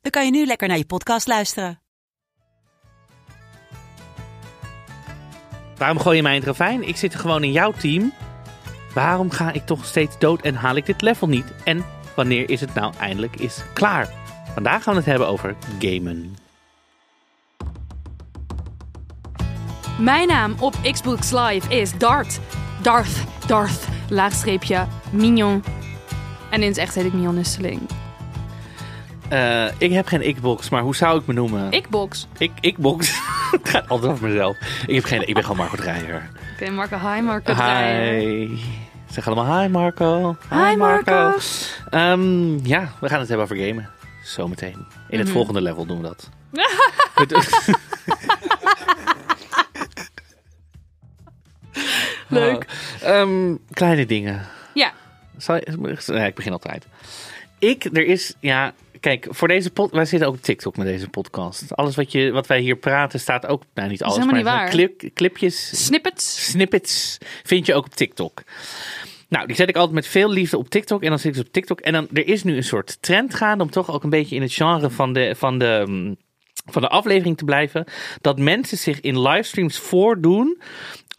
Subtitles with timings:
[0.00, 1.80] dan kan je nu lekker naar je podcast luisteren.
[5.76, 6.88] Waarom gooi je mij in het ravijn?
[6.88, 8.12] Ik zit gewoon in jouw team.
[8.94, 11.44] Waarom ga ik toch steeds dood en haal ik dit level niet?
[11.64, 11.84] En
[12.16, 14.08] wanneer is het nou eindelijk is klaar?
[14.54, 16.36] Vandaag gaan we het hebben over gamen.
[19.98, 22.40] Mijn naam op Xbox Live is Dart.
[22.82, 25.64] Darth, Darth, laagstreepje, Mignon.
[26.50, 27.80] En in het echt heet ik Mignon Nesteling.
[29.30, 31.82] Eh, ik heb geen Xbox, maar hoe zou ik me noemen?
[31.82, 32.26] Xbox.
[32.38, 33.08] Ik, Xbox.
[33.60, 34.56] het gaat altijd over mezelf.
[34.86, 36.30] Ik, heb geen, ik ben gewoon Marco Dreyer.
[36.54, 37.54] Oké, Marco, hi Marco.
[37.54, 38.20] Dreyer.
[38.20, 38.58] Hi.
[39.10, 40.36] Zeg allemaal hi Marco.
[40.50, 41.32] Hi, Marco.
[41.90, 43.90] Ehm, ja, we gaan het hebben over gamen.
[44.24, 44.86] Zometeen.
[45.08, 45.36] In het Mhm.
[45.36, 46.28] volgende level doen we dat.
[52.28, 52.66] Leuk.
[53.02, 54.46] Ehm, kleine dingen.
[54.74, 54.92] Ja,
[55.36, 56.86] Zal je- nee, ik begin altijd.
[57.58, 61.08] Ik, er is, ja, kijk, voor deze pod, wij zitten ook op TikTok met deze
[61.08, 61.76] podcast.
[61.76, 64.68] Alles wat, je, wat wij hier praten staat ook, nou niet alles, maar niet waar.
[64.68, 66.50] clip- clipjes, snippets.
[66.50, 68.42] snippets vind je ook op TikTok.
[69.28, 71.02] Nou, die zet ik altijd met veel liefde op TikTok.
[71.02, 71.80] En dan zit ik dus op TikTok.
[71.80, 74.42] En dan, er is nu een soort trend gaande om toch ook een beetje in
[74.42, 75.84] het genre van de, van de,
[76.70, 77.84] van de aflevering te blijven.
[78.20, 80.60] Dat mensen zich in livestreams voordoen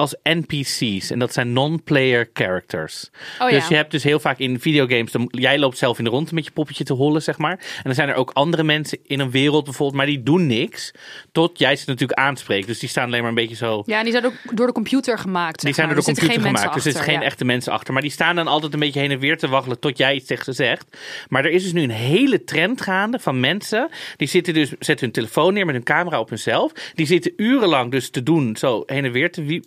[0.01, 1.11] als NPC's.
[1.11, 3.09] En dat zijn non-player characters.
[3.39, 3.65] Oh dus ja.
[3.69, 6.45] je hebt dus heel vaak in videogames, dan, jij loopt zelf in de rondte met
[6.45, 7.51] je poppetje te hollen, zeg maar.
[7.51, 10.91] En dan zijn er ook andere mensen in een wereld bijvoorbeeld, maar die doen niks.
[11.31, 12.67] Tot jij ze natuurlijk aanspreekt.
[12.67, 14.73] Dus die staan alleen maar een beetje zo Ja, en die zijn ook door de
[14.73, 15.61] computer gemaakt.
[15.61, 15.95] die zijn maar.
[15.95, 16.73] door de Er computer gemaakt.
[16.73, 17.93] Dus er zitten geen echte mensen achter.
[17.93, 20.25] Maar die staan dan altijd een beetje heen en weer te waggelen tot jij iets
[20.27, 20.97] tegen ze zegt.
[21.29, 23.89] Maar er is dus nu een hele trend gaande van mensen.
[24.17, 26.71] Die zitten dus, zetten hun telefoon neer met hun camera op hunzelf.
[26.93, 29.63] Die zitten urenlang dus te doen, zo heen en weer te wie-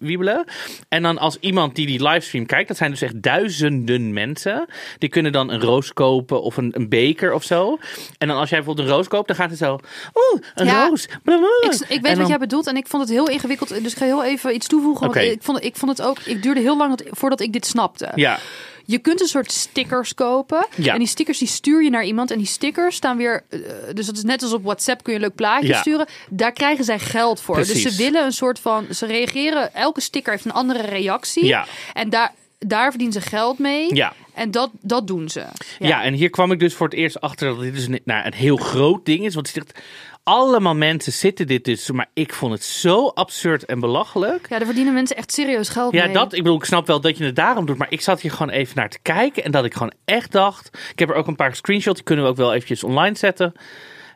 [0.88, 4.66] En dan als iemand die die livestream kijkt, dat zijn dus echt duizenden mensen.
[4.98, 7.78] Die kunnen dan een roos kopen of een, een beker of zo.
[8.18, 9.72] En dan als jij bijvoorbeeld een roos koopt, dan gaat het zo.
[9.72, 11.08] Oeh, een Ja, roos.
[11.22, 11.70] blablabla.
[11.70, 13.68] Ik, ik weet wat jij bedoelt en ik vond het heel ingewikkeld.
[13.82, 15.06] Dus ik ga heel even iets toevoegen.
[15.06, 16.18] Want ik vond, ik vond het ook.
[16.18, 18.12] Ik duurde heel lang voordat ik dit snapte.
[18.14, 18.38] Ja,
[18.86, 20.66] Je kunt een soort stickers kopen.
[20.76, 20.92] Ja.
[20.92, 22.30] En die stickers die stuur je naar iemand.
[22.30, 23.42] En die stickers staan weer.
[23.48, 23.58] eh,
[23.94, 25.80] dus dat is net als op WhatsApp kun je een leuk plaatje Ja.
[25.80, 26.06] sturen.
[26.30, 27.56] Daar krijgen zij geld voor.
[27.56, 28.86] Dus ze willen een soort van.
[28.94, 29.74] Ze reageren.
[29.74, 31.44] Elke sticker heeft een andere reactie.
[31.44, 31.66] Ja.
[31.92, 33.94] En daar, daar verdienen ze geld mee.
[33.94, 34.12] ja.
[34.34, 35.44] En dat, dat doen ze.
[35.78, 36.02] Ja.
[36.02, 38.34] en hier kwam ik dus voor het eerst achter dat dit dus een, nou, een
[38.34, 39.34] heel groot ding is.
[39.34, 39.84] Want het zegt,
[40.24, 41.90] allemaal mensen zitten dit dus.
[41.90, 44.46] Maar ik vond het zo absurd en belachelijk.
[44.48, 46.14] Ja, daar verdienen mensen echt serieus geld Ja, mee.
[46.14, 47.76] dat, ik bedoel, ik snap wel dat je het daarom doet.
[47.76, 49.44] Maar ik zat hier gewoon even naar te kijken.
[49.44, 50.78] En dat ik gewoon echt dacht.
[50.92, 51.94] Ik heb er ook een paar screenshots.
[51.96, 53.52] Die kunnen we ook wel eventjes online zetten.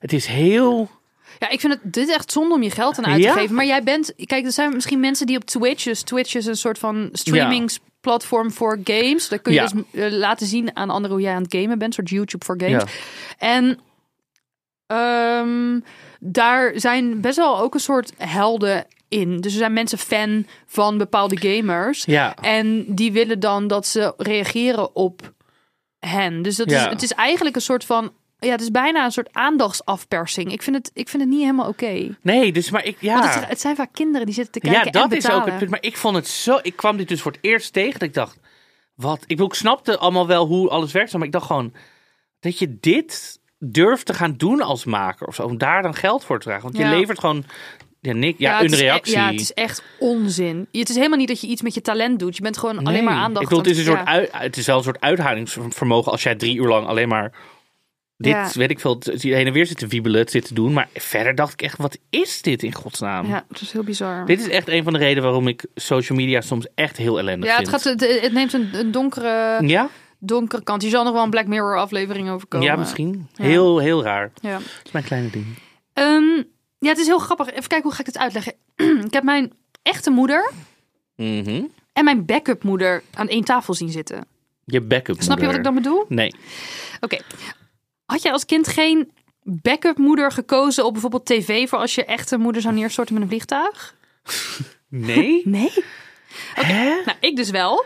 [0.00, 0.90] Het is heel.
[1.38, 3.32] Ja, ik vind het dit echt zonde om je geld aan uit te Ja?
[3.32, 3.54] geven.
[3.54, 6.56] Maar jij bent, kijk, er zijn misschien mensen die op Twitch, dus Twitch is een
[6.56, 9.28] soort van streamingsplatform voor games.
[9.28, 9.66] Daar kun je Ja.
[9.66, 12.60] dus eh, laten zien aan anderen hoe jij aan het gamen bent, soort YouTube voor
[12.60, 12.82] games.
[12.82, 12.88] Ja.
[13.38, 13.78] En
[14.88, 15.80] ehm,
[16.20, 19.36] daar zijn best wel ook een soort helden in.
[19.40, 22.04] Dus er zijn mensen fan van bepaalde gamers.
[22.04, 22.34] Ja.
[22.34, 25.32] En die willen dan dat ze reageren op
[25.98, 26.42] hen.
[26.42, 26.84] Dus dat Ja.
[26.84, 28.12] is, het is eigenlijk een soort van.
[28.40, 30.52] Ja, het is bijna een soort aandachtsafpersing.
[30.52, 32.16] Ik vind het, ik vind het niet helemaal oké.
[32.22, 32.96] Nee, dus maar ik.
[33.00, 33.30] Ja.
[33.34, 35.58] Het, het zijn vaak kinderen die zitten te kijken Ja, dat en is ook het
[35.58, 35.70] punt.
[35.70, 36.58] Maar ik vond het zo.
[36.62, 37.92] Ik kwam dit dus voor het eerst tegen.
[37.98, 38.38] Dat ik dacht,
[38.94, 39.20] wat?
[39.20, 41.12] Ik, bedoel, ik snapte allemaal wel hoe alles werkt.
[41.12, 41.72] Maar ik dacht gewoon
[42.40, 45.42] dat je dit durft te gaan doen als maker of zo.
[45.42, 46.62] Om daar dan geld voor te dragen.
[46.62, 47.44] Want je levert gewoon.
[48.00, 49.14] Ja, Nick, ja, een e- reactie.
[49.16, 50.66] ja, het is echt onzin.
[50.72, 52.36] Het is helemaal niet dat je iets met je talent doet.
[52.36, 53.42] Je bent gewoon alleen maar aandacht.
[53.42, 56.34] Ik bedoel, het is, een soort uit, het is wel een soort uithoudingsvermogen als jij
[56.34, 57.32] drie uur lang alleen maar
[58.16, 58.50] dit, Ja.
[58.54, 60.72] weet ik veel, het- heen en weer zit te wiebelen, het zit te doen.
[60.72, 63.26] Maar verder dacht ik echt, wat is dit in godsnaam?
[63.26, 64.26] Ja, het is heel bizar.
[64.26, 67.48] Dit is echt een van de redenen waarom ik social media soms echt heel ellendig
[67.50, 67.82] ja, het, vind.
[67.82, 69.88] gaat, het, het neemt een, een donkere, Ja?
[70.18, 70.82] Donkere kant.
[70.82, 72.66] Je zal nog wel een Black Mirror aflevering overkomen.
[72.66, 73.28] Ja, misschien.
[73.34, 73.44] Ja.
[73.44, 74.32] Heel, heel raar.
[74.40, 74.52] Ja.
[74.52, 75.46] Dat is mijn kleine ding.
[75.92, 76.42] Ehm,
[76.78, 77.46] ja, het is heel grappig.
[77.50, 78.54] Even kijken hoe ga ik het uitleggen.
[79.06, 80.50] ik heb mijn echte moeder
[81.16, 81.62] Mhm.
[81.92, 84.24] en mijn backup moeder aan één tafel zien zitten.
[84.64, 86.04] Je backup Snap je wat ik dan bedoel?
[86.08, 86.34] Nee.
[87.00, 87.18] Oké.
[88.04, 89.10] Had jij als kind geen
[89.42, 93.28] backup moeder gekozen op bijvoorbeeld tv voor als je echte moeder zou neerstorten met een
[93.28, 93.94] vliegtuig?
[94.90, 95.42] Nee?
[95.44, 95.72] Nee.
[96.54, 96.84] Hè?
[97.04, 97.84] Nou, ik dus wel.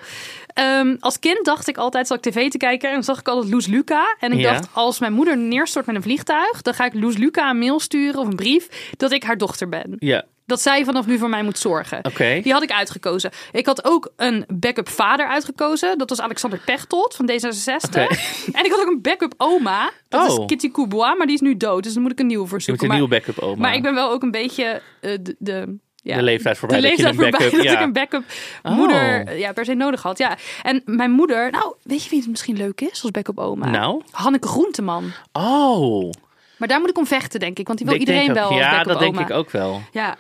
[0.55, 3.29] Ehm, als kind dacht ik altijd, zat ik tv te kijken en dan zag ik
[3.29, 4.17] altijd Loes Luca.
[4.21, 4.53] En ik Ja.
[4.53, 7.81] dacht, als mijn moeder neerstort met een vliegtuig, dan ga ik Loes Luca een mail
[7.81, 9.97] sturen of een brief dat ik haar dochter ben.
[9.99, 11.99] Ja, Dat zij vanaf nu voor mij moet zorgen.
[12.05, 12.41] Oké.
[12.43, 13.31] Die had ik uitgekozen.
[13.53, 15.99] Ik had ook een backup vader uitgekozen.
[15.99, 17.89] Dat was Alexander Pechtold van D66.
[17.89, 18.07] Oké.
[18.59, 19.91] En ik had ook een backup oma.
[20.09, 20.41] Dat Oh.
[20.41, 21.83] is Kitty Coubois, maar die is nu dood.
[21.83, 22.83] Dus dan moet ik een nieuwe voor je moet zoeken.
[22.97, 23.61] een Maar, nieuwe backup oma.
[23.61, 26.89] maar ik ben wel ook een beetje eh, de, de, ja, De leeftijd voorbij De
[26.89, 27.79] dat je leeftijd een voorbij backup- dat ja.
[27.81, 28.25] ik een backup
[28.63, 28.77] Oh.
[28.77, 30.19] moeder eh, ja, per se nodig had.
[30.19, 30.37] Ja.
[30.63, 33.71] En mijn moeder, nou, weet je wie het misschien leuk is als backup oma?
[33.71, 34.03] Nou?
[34.11, 35.13] Hanneke Groenteman.
[35.33, 36.11] Oh.
[36.59, 37.67] Maar daar moet ik om vechten, denk ik.
[37.67, 39.23] Want die wil Ik iedereen wel Ja, dat denk oma.
[39.23, 39.83] ik ook wel.
[39.93, 40.17] Ja.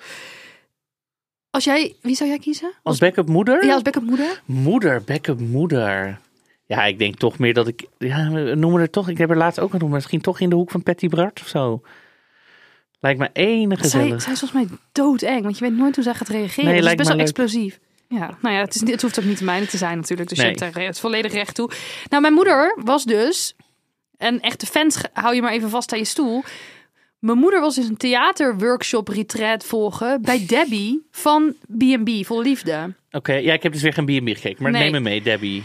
[1.50, 2.72] Als jij, wie zou jij kiezen?
[2.82, 3.64] Als backup moeder?
[3.64, 4.40] Ja, als backup moeder?
[4.44, 6.18] Moeder, backup moeder.
[6.66, 7.84] Ja, ik denk toch meer dat ik...
[7.98, 9.08] Ja, we noemen er toch...
[9.08, 9.92] Ik heb er laatst ook genoemd.
[9.92, 11.82] Misschien toch in de hoek van Patty Bart of zo.
[13.02, 16.14] Lijkt me enig Zij, zij is volgens mij doodeng, want je weet nooit hoe zij
[16.14, 16.64] gaat reageren.
[16.64, 17.26] Nee, Nee, lijkt is best wel leuk.
[17.46, 17.78] explosief.
[18.08, 20.28] Ja, nou ja, het, is, het hoeft ook niet de mijne te zijn natuurlijk.
[20.28, 20.46] Dus Nee.
[20.52, 21.70] je hebt daar het volledig recht toe.
[22.08, 23.54] Nou, mijn moeder was dus...
[24.18, 26.42] En echte fans, hou je maar even vast aan je stoel.
[27.18, 32.94] Mijn moeder was dus een theaterworkshop retreat volgen bij Debbie van B&B Vol Liefde.
[33.10, 34.62] Oké, ja, ik heb dus weer geen B&B gekeken.
[34.62, 34.82] Maar Nee.
[34.82, 35.62] neem me mee, Debbie.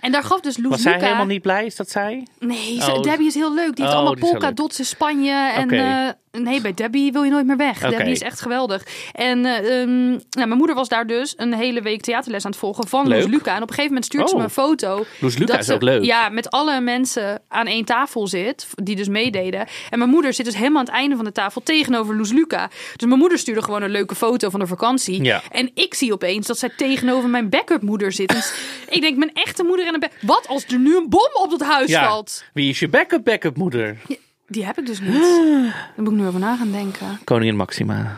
[0.00, 1.04] En daar gaf dus Loes Was zij Luca...
[1.04, 1.66] helemaal niet blij?
[1.66, 2.26] Is dat zij?
[2.38, 3.02] Nee, Oh.
[3.02, 3.74] Debbie is heel leuk.
[3.76, 5.52] Die heeft Oh, allemaal polka dots in Spanje.
[5.56, 6.08] En eh,
[6.42, 7.78] nee, bij Debbie wil je nooit meer weg.
[7.78, 8.86] Debbie is echt geweldig.
[9.12, 12.88] En ehm, nou, mijn moeder was daar dus een hele week theaterles aan het volgen
[12.88, 13.20] van Leuk.
[13.22, 13.50] Loes Luca.
[13.56, 14.40] En op een gegeven moment stuurt ze Oh.
[14.40, 15.04] me een foto.
[15.20, 16.02] Loes Luca dat is ook leuk.
[16.04, 18.66] Ja, met alle mensen aan één tafel zit.
[18.74, 19.66] Die dus meededen.
[19.90, 22.68] En mijn moeder zit dus helemaal aan het einde van de tafel tegenover Loes Luca.
[22.96, 25.22] Dus mijn moeder stuurde gewoon een leuke foto van de vakantie.
[25.22, 25.42] Ja.
[25.50, 28.54] En ik zie opeens dat zij tegenover mijn backup moeder zit.
[28.88, 31.62] Ik denk, mijn echte moeder en een Wat als er nu een bom op dat
[31.62, 32.08] huis Ja.
[32.08, 32.44] valt?
[32.52, 33.96] Wie is je backup backup moeder?
[34.46, 35.12] Die heb ik dus niet.
[35.72, 37.18] Daar moet ik nu over na gaan denken.
[37.24, 38.16] Koningin Maxima.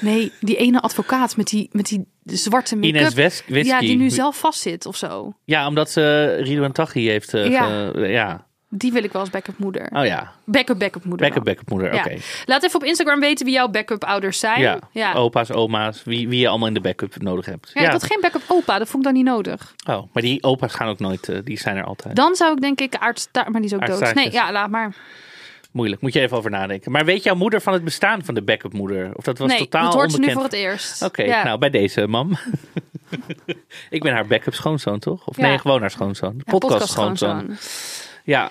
[0.00, 2.94] Nee, die ene advocaat met die, met die zwarte make-up.
[2.96, 3.68] Ines Wes Wesky.
[3.68, 5.34] Ja, die nu zelf vastzit of zo.
[5.44, 7.34] Ja, omdat ze Ridouan Taghi heeft...
[7.34, 7.64] eh, Ja.
[7.90, 8.46] ge- ja.
[8.76, 9.88] Die wil ik wel als backup moeder.
[9.92, 11.26] Oh ja, Backup, backup moeder.
[11.26, 11.94] backup backup moeder.
[11.94, 12.00] Ja.
[12.00, 12.16] Oké.
[12.46, 14.60] Laat even op Instagram weten wie jouw backup ouders zijn.
[14.60, 14.78] Ja.
[14.92, 15.12] ja.
[15.12, 17.70] opa's, oma's, wie, wie je allemaal in de backup nodig hebt.
[17.74, 19.74] Ja, ik had geen backup opa, dat vond ik dan niet nodig.
[19.88, 22.16] Oh, maar die opa's gaan ook nooit, eh, die zijn er altijd.
[22.16, 24.14] Dan zou ik denk ik aard maar die is ook dood.
[24.14, 24.94] Nee, ja, laat maar.
[25.74, 26.92] Moeilijk, moet je even over nadenken.
[26.92, 29.10] Maar weet jouw moeder van het bestaan van de backup moeder?
[29.14, 30.50] Of dat was nee, totaal dat hoort ze nu onbekend?
[30.50, 31.02] voor het eerst.
[31.02, 31.44] Oké, ja.
[31.44, 32.30] nou bij deze mam.
[33.90, 35.26] ik ben haar backup schoonzoon, toch?
[35.26, 35.46] Of Ja.
[35.48, 36.42] nee, gewoon haar schoonzoon.
[36.44, 37.38] Podcast, schoonzoon.
[37.40, 37.56] schoonzoon.
[38.24, 38.50] Ja,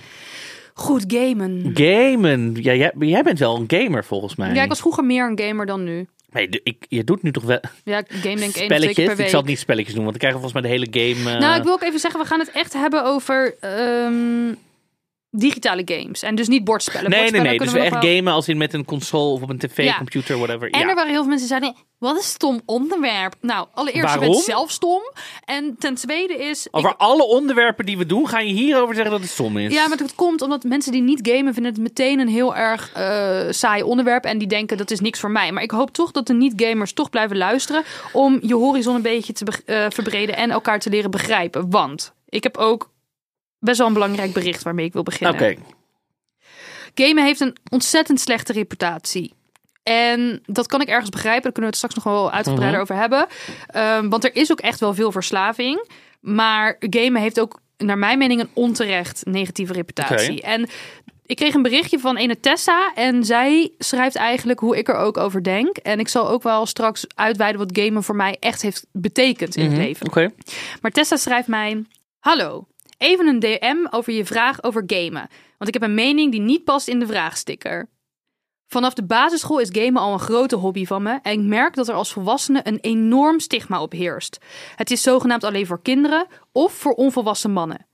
[0.73, 1.71] Goed gamen.
[1.73, 2.55] gamen.
[2.61, 4.53] Ja, jij, jij bent wel een gamer volgens mij.
[4.53, 6.07] Ja, ik was vroeger meer een gamer dan nu.
[6.31, 9.05] Nee, ik, je doet nu toch wel Ja, ik game denk ik één spelletjes?
[9.05, 11.13] per Ik zal het niet spelletjes doen, want dan krijgen we volgens mij de hele
[11.15, 11.33] game.
[11.35, 14.53] eh, Nou, ik wil ook even zeggen, we gaan het echt hebben over ehm,
[15.35, 16.21] digitale games.
[16.21, 17.09] En dus niet bordspellen.
[17.09, 17.59] Nee, nee, Bordspellen nee.
[17.59, 19.97] Dus we echt wel- gamen als in met een console of op een tv, Ja.
[19.97, 20.69] computer, whatever.
[20.69, 20.87] En ja.
[20.89, 23.35] er waren heel veel mensen die zeiden, wat een stom onderwerp.
[23.41, 24.33] Nou, allereerst, je Waarom?
[24.33, 25.01] bent zelf stom.
[25.45, 26.67] En ten tweede is...
[26.71, 29.73] Over ik- alle onderwerpen die we doen, ga je hierover zeggen dat het stom is.
[29.73, 32.91] ja, maar het komt omdat mensen die niet gamen vinden het meteen een heel erg
[32.93, 34.23] eh, saai onderwerp.
[34.23, 35.51] En die denken dat is niks voor mij.
[35.51, 37.83] Maar ik hoop toch dat de niet-gamers toch blijven luisteren.
[38.11, 41.69] Om je horizon een beetje te eh, verbreden en elkaar te leren begrijpen.
[41.69, 42.91] Want ik heb ook
[43.63, 45.35] best wel een belangrijk bericht waarmee ik wil beginnen.
[45.41, 45.55] Oké.
[46.95, 49.33] Gamen heeft een ontzettend slechte reputatie.
[49.83, 51.43] En dat kan ik ergens begrijpen.
[51.43, 52.91] Daar kunnen we het straks nog wel uitgebreider Mhm.
[52.91, 53.27] over hebben.
[53.67, 55.87] Ehm, want er is ook echt wel veel verslaving.
[56.19, 60.41] Maar gamen heeft ook, naar mijn mening, een onterecht negatieve reputatie.
[60.41, 60.69] En
[61.25, 62.91] ik kreeg een berichtje van ene Tessa.
[62.95, 65.77] En zij schrijft eigenlijk hoe ik er ook over denk.
[65.77, 69.63] En ik zal ook wel straks uitweiden wat gamen voor mij echt heeft betekend in
[69.65, 70.05] Mhm, het leven.
[70.07, 70.29] Oké.
[70.81, 71.83] Maar Tessa schrijft mij:
[72.19, 72.67] Hallo,
[73.03, 75.27] even een DM over je vraag over gamen.
[75.57, 77.89] Want ik heb een mening die niet past in de vraagsticker.
[78.67, 81.87] Vanaf de basisschool is gamen al een grote hobby van me en ik merk dat
[81.87, 84.37] er als volwassene een enorm stigma op heerst.
[84.75, 87.85] Het is zogenaamd alleen voor kinderen of voor onvolwassen mannen.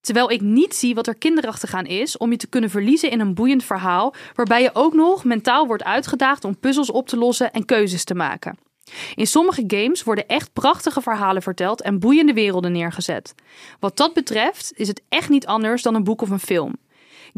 [0.00, 3.20] Terwijl ik niet zie wat er kinderachtig aan is om je te kunnen verliezen in
[3.20, 7.52] een boeiend verhaal waarbij je ook nog mentaal wordt uitgedaagd om puzzels op te lossen
[7.52, 8.65] en keuzes te maken.
[9.14, 13.34] In sommige games worden echt prachtige verhalen verteld en boeiende werelden neergezet.
[13.80, 16.76] Wat dat betreft is het echt niet anders dan een boek of een film.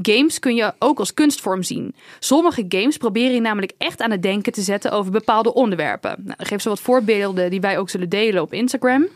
[0.02, 1.94] Games kun je ook als kunstvorm zien.
[2.18, 6.22] Sommige games proberen je namelijk echt aan het denken te zetten over bepaalde onderwerpen.
[6.24, 9.08] Nou, geef ze wat voorbeelden die wij ook zullen delen op Instagram.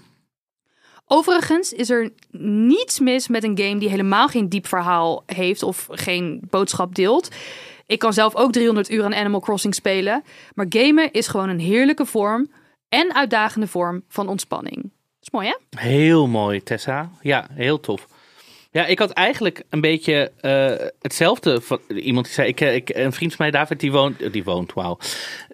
[1.06, 5.86] Overigens is er niets mis met een game die helemaal geen diep verhaal heeft of
[5.90, 7.28] geen boodschap deelt.
[7.86, 10.24] Ik kan zelf ook 300 uur aan Animal Crossing spelen.
[10.54, 12.50] Maar gamen is gewoon een heerlijke vorm
[12.88, 14.82] en uitdagende vorm van ontspanning.
[14.82, 15.78] Dat is mooi, hè?
[15.78, 17.10] Heel mooi, Tessa.
[17.20, 18.06] Ja, heel tof.
[18.72, 22.88] Ja, ik had eigenlijk een beetje eh, hetzelfde van iemand die zei, ik, eh, ik,
[22.88, 24.98] een vriend van mij, David, die woont, die woont, wauw.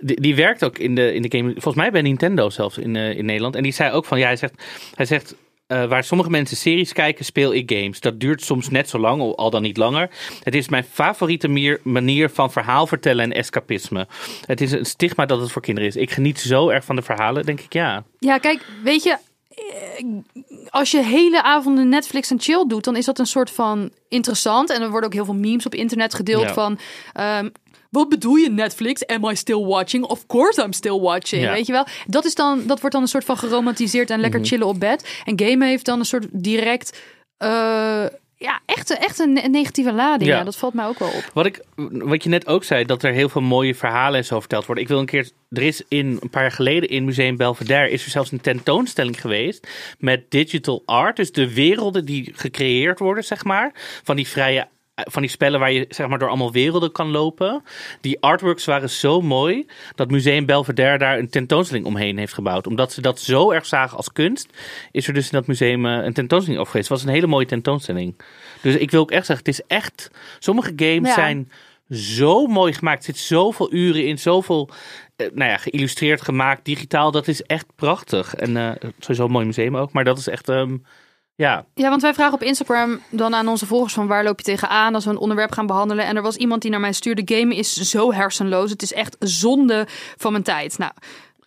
[0.01, 2.97] Die, die werkt ook in de, in de game, volgens mij bij Nintendo zelfs in,
[2.97, 3.57] eh, in Nederland.
[3.57, 4.63] En die zei ook van, ja, hij zegt,
[4.95, 5.35] hij zegt
[5.69, 8.01] eh, waar sommige mensen series kijken, speel ik games.
[8.01, 10.11] Dat duurt soms net zo lang, al dan niet langer.
[10.43, 14.07] Het is mijn favoriete manier van verhaal vertellen en escapisme.
[14.47, 15.97] Het is een stigma dat het voor kinderen is.
[15.97, 18.05] Ik geniet zo erg van de verhalen, denk ik ja.
[18.19, 19.17] Ja, kijk, weet je,
[19.51, 20.05] eh,
[20.71, 24.71] als je hele avonden Netflix en chill doet, dan is dat een soort van interessant.
[24.71, 26.53] En er worden ook heel veel memes op internet gedeeld Ja.
[26.53, 26.79] van.
[27.13, 27.49] ehm,
[27.91, 29.07] wat bedoel je Netflix?
[29.07, 30.05] Am I still watching?
[30.05, 31.43] Of course I'm still watching.
[31.43, 31.53] Ja.
[31.53, 31.87] Weet je wel?
[32.07, 35.21] Dat, is dan, dat wordt dan een soort van geromantiseerd en lekker chillen op bed.
[35.25, 37.03] En gamen heeft dan een soort direct.
[37.37, 38.05] eh,
[38.41, 40.31] ja, echt, echt een ne- negatieve lading.
[40.31, 40.37] Ja.
[40.37, 40.45] Ja.
[40.45, 41.31] dat valt mij ook wel op.
[41.35, 44.41] Wat, ik, wat je net ook zei, dat er heel veel mooie verhalen en zo
[44.41, 44.85] verteld worden.
[44.85, 48.05] Ik wil een keer, er is in, een paar jaar geleden in Museum Belvedere, is
[48.05, 49.69] er zelfs een tentoonstelling geweest
[49.99, 51.17] met digital art.
[51.17, 53.73] Dus de werelden die gecreëerd worden, zeg maar,
[54.05, 54.69] van die vrije
[55.05, 57.63] van die spellen waar je zeg maar door allemaal werelden kan lopen.
[58.01, 62.67] Die artworks waren zo mooi dat Museum Belvedere daar een tentoonstelling omheen heeft gebouwd.
[62.67, 64.49] Omdat ze dat zo erg zagen als kunst,
[64.93, 66.89] is er dus in dat museum eh, een tentoonstelling over geweest.
[66.89, 68.15] Het was een hele mooie tentoonstelling.
[68.61, 70.11] Dus ik wil ook echt zeggen, het is echt...
[70.39, 71.15] Sommige games Ja.
[71.15, 71.51] zijn
[71.91, 72.99] zo mooi gemaakt.
[72.99, 74.71] Er zit zoveel uren in, zoveel
[75.17, 77.11] eh, nou ja, geïllustreerd gemaakt, digitaal.
[77.11, 78.35] Dat is echt prachtig.
[78.35, 79.93] En eh, sowieso een mooi museum ook.
[79.93, 80.77] Maar dat is echt, ehm,
[81.39, 84.45] ja, Ja, want wij vragen op Instagram dan aan onze volgers van waar loop je
[84.45, 86.07] tegenaan als we een onderwerp gaan behandelen.
[86.07, 88.71] En er was iemand die naar mij stuurde, gamen is zo hersenloos.
[88.71, 90.79] Het is echt zonde van mijn tijd.
[90.79, 90.93] Nou,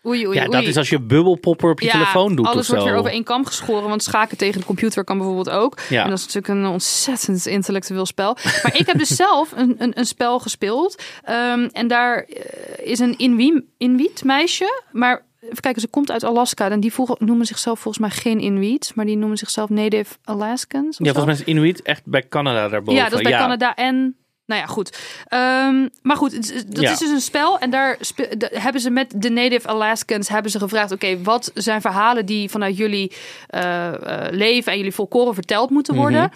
[0.05, 0.51] oei oei ja oei.
[0.51, 2.71] dat is als je bubbelpopper op je Ja, telefoon doet alles of zo.
[2.71, 5.77] wordt weer over één kam geschoren, want schaken tegen de computer kan bijvoorbeeld ook.
[5.89, 6.03] Ja.
[6.03, 8.37] En dat is natuurlijk een ontzettend intellectueel spel.
[8.63, 11.03] Maar ik heb dus zelf een, een, een spel gespeeld.
[11.23, 16.69] Ehm, en daar eh, is een Inuit meisje, maar even kijken, ze komt uit Alaska.
[16.69, 20.97] En die noemen zichzelf volgens mij geen Inuit, maar die noemen zichzelf Native Alaskans.
[20.97, 21.11] Ja, zo.
[21.13, 22.93] volgens mij is Inuit echt bij Canada daarboven.
[23.01, 24.15] Ja, dat is bij Canada en.
[24.45, 24.97] Nou ja, goed.
[25.27, 26.31] Ehm, maar goed,
[26.73, 26.91] dat Ja.
[26.91, 27.59] is dus een spel.
[27.59, 31.81] En daar spe- hebben ze met de Native Alaskans hebben ze gevraagd: oké, wat zijn
[31.81, 33.11] verhalen die vanuit jullie
[33.47, 36.21] eh, eh, leven en jullie volkoren verteld moeten worden?
[36.21, 36.33] Mhm.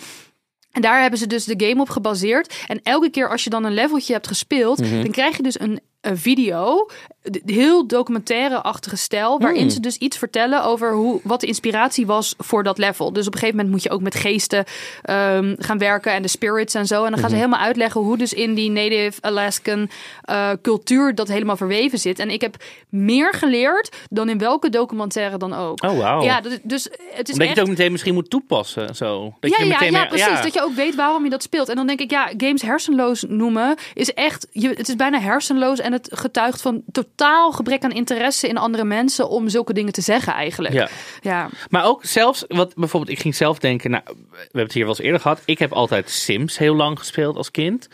[0.71, 2.63] En daar hebben ze dus de game op gebaseerd.
[2.67, 5.01] En elke keer als je dan een leveltje hebt gespeeld, Mhm.
[5.01, 5.79] dan krijg je dus een
[6.13, 6.89] video,
[7.21, 9.69] de- heel documentaire-achtige stijl, waarin Hmm.
[9.69, 13.13] ze dus iets vertellen over hoe, wat de inspiratie was voor dat level.
[13.13, 14.63] Dus op een gegeven moment moet je ook met geesten
[15.01, 16.95] ehm, gaan werken en de spirits en zo.
[16.95, 17.19] En dan Mhm.
[17.19, 19.89] gaan ze helemaal uitleggen hoe dus in die Native Alaskan
[20.21, 22.19] eh, cultuur dat helemaal verweven zit.
[22.19, 22.55] En ik heb
[22.89, 25.83] meer geleerd dan in welke documentaire dan ook.
[25.83, 26.21] Oh, wauw.
[26.23, 27.49] Ja, dat- dus het is Omdat je echt...
[27.49, 28.95] het ook meteen misschien moet toepassen.
[28.95, 29.33] Zo.
[29.39, 30.41] Dat Ja, je ja, meteen ja, meer- precies.
[30.41, 31.69] Dat je ook weet waarom je dat speelt.
[31.69, 34.47] En dan denk ik, ja, games hersenloos noemen is echt...
[34.51, 38.83] Je, het is bijna hersenloos en het getuigt van totaal gebrek aan interesse in andere
[38.83, 40.73] mensen om zulke dingen te zeggen eigenlijk.
[40.73, 40.89] Ja.
[41.21, 41.49] ja.
[41.69, 44.95] Maar ook zelfs, wat bijvoorbeeld, ik ging zelf denken, nou, we hebben het hier wel
[44.95, 45.41] eens eerder gehad.
[45.45, 47.87] Ik heb altijd Sims heel lang gespeeld als kind.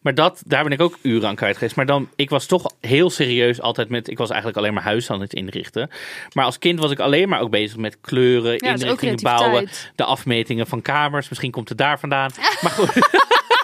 [0.00, 1.76] Maar dat, daar ben ik ook uren aan kwijt geweest.
[1.76, 5.10] Maar dan, ik was toch heel serieus altijd met, ik was eigenlijk alleen maar huis
[5.10, 5.90] aan het inrichten.
[6.32, 9.68] Maar als kind was ik alleen maar ook bezig met kleuren, Ja, ook inrichtingen bouwen,
[9.94, 11.28] de afmetingen van kamers.
[11.28, 12.30] Misschien komt het daar vandaan.
[12.60, 12.92] Maar goed.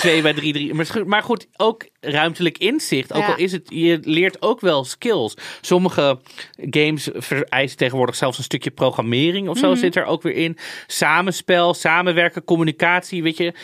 [0.00, 0.74] Twee bij drie, drie.
[0.74, 3.12] Maar goed- Maar goed, ook ruimtelijk inzicht.
[3.12, 3.26] Ook Ja.
[3.28, 5.34] al is het, je leert ook wel skills.
[5.60, 6.18] Sommige
[6.70, 9.78] games vereisen tegenwoordig zelfs een stukje programmering of zo Mhm.
[9.78, 10.56] zit er ook weer in.
[10.86, 13.54] Samenspel, samenwerken, communicatie, weet je.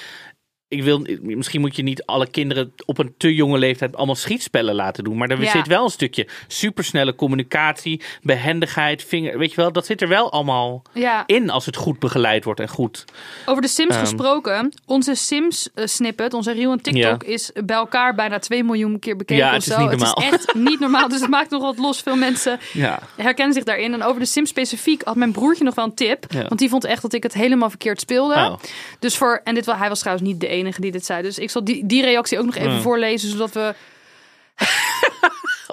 [0.69, 4.75] Ik wil, misschien moet je niet alle kinderen op een te jonge leeftijd allemaal schietspellen
[4.75, 5.17] laten doen.
[5.17, 5.51] Maar er Ja.
[5.51, 9.39] zit wel een stukje supersnelle communicatie, behendigheid, vinger.
[9.39, 11.23] Weet je wel, dat zit er wel allemaal ja.
[11.27, 13.05] in als het goed begeleid wordt en goed.
[13.47, 14.01] Over de Sims Ehm.
[14.01, 14.73] gesproken.
[14.87, 19.17] Onze Sims eh, snippet, onze reel en TikTok, is bij elkaar bijna 2 miljoen keer
[19.17, 19.81] bekeken Ja, of het is zo.
[19.81, 20.33] niet Het is normaal.
[20.33, 21.09] echt niet normaal.
[21.09, 22.01] Dus het maakt nog wat los.
[22.01, 22.99] Veel mensen Ja.
[23.17, 23.93] herkennen zich daarin.
[23.93, 26.33] En over de Sims specifiek had mijn broertje nog wel een tip.
[26.33, 28.35] Want die vond echt dat ik het helemaal verkeerd speelde.
[28.35, 28.55] Oh.
[28.99, 31.23] Dus voor, en dit, wel- hij was trouwens niet de enige die dit zei.
[31.23, 32.81] Dus ik zal die, die reactie ook nog even Mm.
[32.83, 33.75] voorlezen, zodat we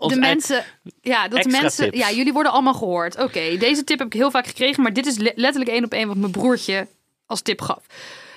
[0.08, 0.64] de mensen,
[1.02, 1.98] ja, dat de mensen, tips.
[1.98, 3.20] ja, jullie worden allemaal gehoord.
[3.20, 5.94] Oké, deze tip heb ik heel vaak gekregen, maar dit is le- letterlijk één op
[5.94, 6.88] één wat mijn broertje
[7.26, 7.82] als tip gaf.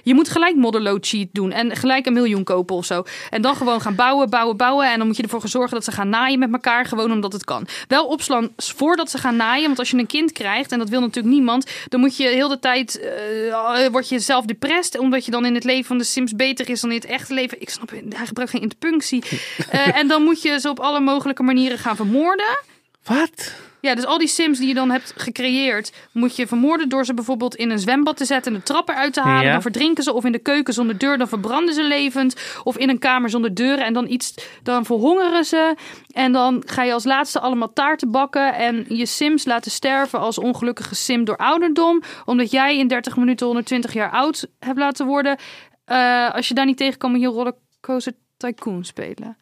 [0.06, 3.02] Je moet gelijk modderload cheat doen en gelijk een miljoen kopen of zo.
[3.30, 4.90] En dan gewoon gaan bouwen, bouwen, bouwen.
[4.90, 7.44] En dan moet je ervoor zorgen dat ze gaan naaien met elkaar, gewoon omdat het
[7.44, 7.66] kan.
[7.88, 11.00] Wel opslaan voordat ze gaan naaien, want als je een kind krijgt, en dat wil
[11.00, 15.30] natuurlijk niemand, dan moet je heel de tijd, eh word je zelf depressed, omdat je
[15.30, 17.60] dan in het leven van de Sims beter is dan in het echte leven.
[17.60, 19.22] Ik snap, hij gebruikt geen interpunctie.
[19.70, 22.58] Eh, en dan moet je ze op alle mogelijke manieren gaan vermoorden.
[23.04, 23.52] Wat?
[23.86, 27.14] Ja, dus al die sims die je dan hebt gecreëerd, moet je vermoorden door ze
[27.14, 29.44] bijvoorbeeld in een zwembad te zetten en de trap eruit te halen.
[29.44, 29.52] Ja.
[29.52, 32.60] Dan verdrinken ze of in de keuken zonder deur, dan verbranden ze levend.
[32.64, 35.74] Of in een kamer zonder deuren en dan iets, dan verhongeren ze.
[36.12, 40.38] En dan ga je als laatste allemaal taarten bakken en je sims laten sterven als
[40.38, 42.02] ongelukkige sim door ouderdom.
[42.24, 45.36] Omdat jij in 30 minuten 120 jaar oud hebt laten worden.
[45.84, 49.36] Eh, als je daar niet tegen kan, moet je Rollercoaster Tycoon spelen.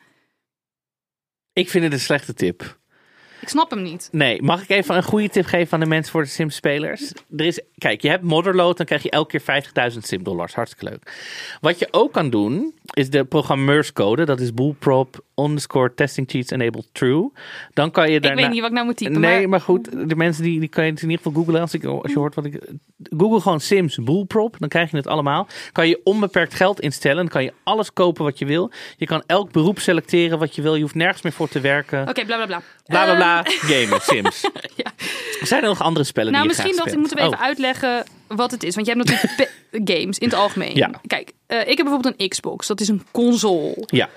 [1.53, 2.83] Ik vind het een slechte tip.
[3.45, 4.09] Ik snap hem niet.
[4.13, 7.13] Nee, mag ik even een goede tip geven aan de mensen voor de Sims-spelers?
[7.37, 10.55] Er is, kijk, je hebt Modderload, dan krijg je elke keer 50.000 Sim-dollars.
[10.55, 11.13] Hartstikke leuk.
[11.61, 14.25] Wat je ook kan doen, is de programmeurscode.
[14.25, 17.33] Dat is boolprop underscore testing cheats enabled true.
[17.73, 18.37] Dan kan je daarna...
[18.37, 19.21] Ik weet niet wat ik nou moet typen.
[19.21, 19.49] Nee, maar...
[19.49, 21.61] maar goed, de mensen die, die kan je in ieder geval googlen.
[21.61, 22.63] Als, ik, als je hoort wat ik.
[23.17, 25.47] Google gewoon Sims Bullprop, dan krijg je het allemaal.
[25.73, 27.17] Kan je onbeperkt geld instellen.
[27.17, 28.71] Dan kan je alles kopen wat je wil.
[28.97, 30.75] Je kan elk beroep selecteren wat je wil.
[30.75, 32.09] Je hoeft nergens meer voor te werken.
[32.09, 32.63] Oké, bla bla bla.
[32.87, 33.45] Bla bla bla.
[33.45, 34.41] Ehm, Gamen, Sims.
[34.77, 34.93] Ja.
[35.43, 38.05] Zijn er nog andere spellen nou, die je misschien dat ik we even Oh, uitleggen
[38.27, 38.75] wat het is.
[38.75, 39.51] Want jij hebt natuurlijk
[39.91, 40.75] games in het algemeen.
[40.75, 40.91] Ja.
[41.07, 42.67] Kijk, eh, ik heb bijvoorbeeld een Xbox.
[42.67, 43.83] Dat is een console.
[43.87, 44.09] Ja,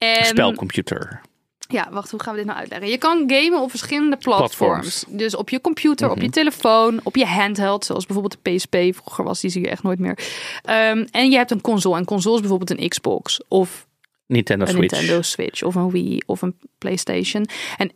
[0.00, 1.20] En, spelcomputer.
[1.68, 2.88] Ja, wacht, hoe gaan we dit nou uitleggen?
[2.88, 4.56] Je kan gamen op verschillende platforms.
[4.56, 5.04] Platforms.
[5.18, 7.84] Dus op je computer, op je telefoon, op je handheld.
[7.84, 9.40] Zoals bijvoorbeeld de PSP vroeger was.
[9.40, 10.18] Die zie je echt nooit meer.
[10.62, 11.96] Ehm, en je hebt een console.
[11.96, 13.40] En console is bijvoorbeeld een Xbox.
[13.48, 13.86] Of
[14.26, 14.90] Nintendo een Switch.
[14.92, 15.62] Nintendo Switch.
[15.62, 16.22] Of een Wii.
[16.26, 17.46] Of een PlayStation.
[17.76, 17.92] En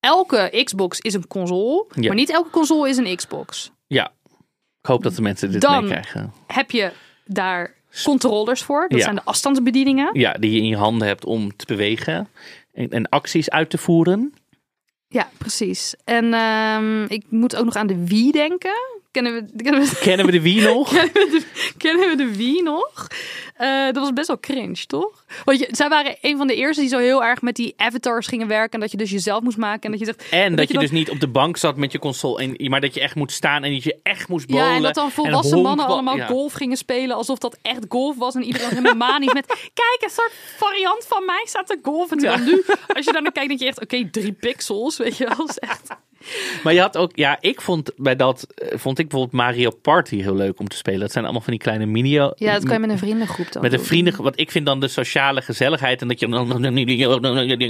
[0.00, 1.84] elke Xbox is een console.
[1.94, 2.06] Ja.
[2.06, 3.70] Maar niet elke console is een Xbox.
[3.86, 4.12] Ja.
[4.80, 6.32] Ik hoop dat de mensen dit Dan- meekrijgen.
[6.46, 6.92] Heb je
[7.24, 7.74] daar
[8.04, 8.86] controllers voor.
[8.88, 9.04] Dat Ja.
[9.04, 10.10] zijn de afstandsbedieningen.
[10.12, 12.28] Ja, die je in je handen hebt om te bewegen.
[12.72, 14.34] En, en acties uit te voeren.
[15.08, 15.94] Ja, precies.
[16.04, 18.99] En ehm, ik moet ook nog aan de Wii denken.
[19.10, 20.88] Kennen we, kennen we, Kennen we de Wii nog?
[20.94, 23.06] kennen we, de, kennen we de Wii nog?
[23.56, 25.24] Eh, dat was best wel cringe, toch?
[25.44, 28.26] Want je, zij waren een van de eerste die zo heel erg met die avatars
[28.26, 28.72] gingen werken.
[28.72, 29.82] En dat je dus jezelf moest maken.
[29.82, 30.28] En dat je zegt.
[30.30, 32.80] En dat je dan- dus niet op de bank zat met je console, en, maar
[32.80, 34.66] dat je echt moet staan en dat je echt moest bowlen.
[34.66, 36.26] Ja, en dat dan volwassen mannen allemaal ja.
[36.26, 37.16] golf gingen spelen.
[37.16, 38.34] Alsof dat echt golf was.
[38.34, 39.46] En iedereen helemaal manisch met...
[39.46, 42.18] Kijk, een soort variant van mij staat te golfen.
[42.18, 42.64] Terwijl nu,
[42.96, 43.80] als je daar naar kijkt, denk je echt...
[43.80, 45.36] Oké, drie pixels, weet je wel.
[45.36, 45.88] Dat is echt...
[46.62, 50.22] Maar je had ook, ja, ik vond bij dat, eh, vond ik bijvoorbeeld Mario Party
[50.22, 51.00] heel leuk om te spelen.
[51.00, 52.08] Dat zijn allemaal van die kleine mini.
[52.10, 54.80] Ja, dat kan je met een vriendengroep dan Met een vrienden, wat ik vind dan
[54.80, 56.66] de sociale gezelligheid en dat je dan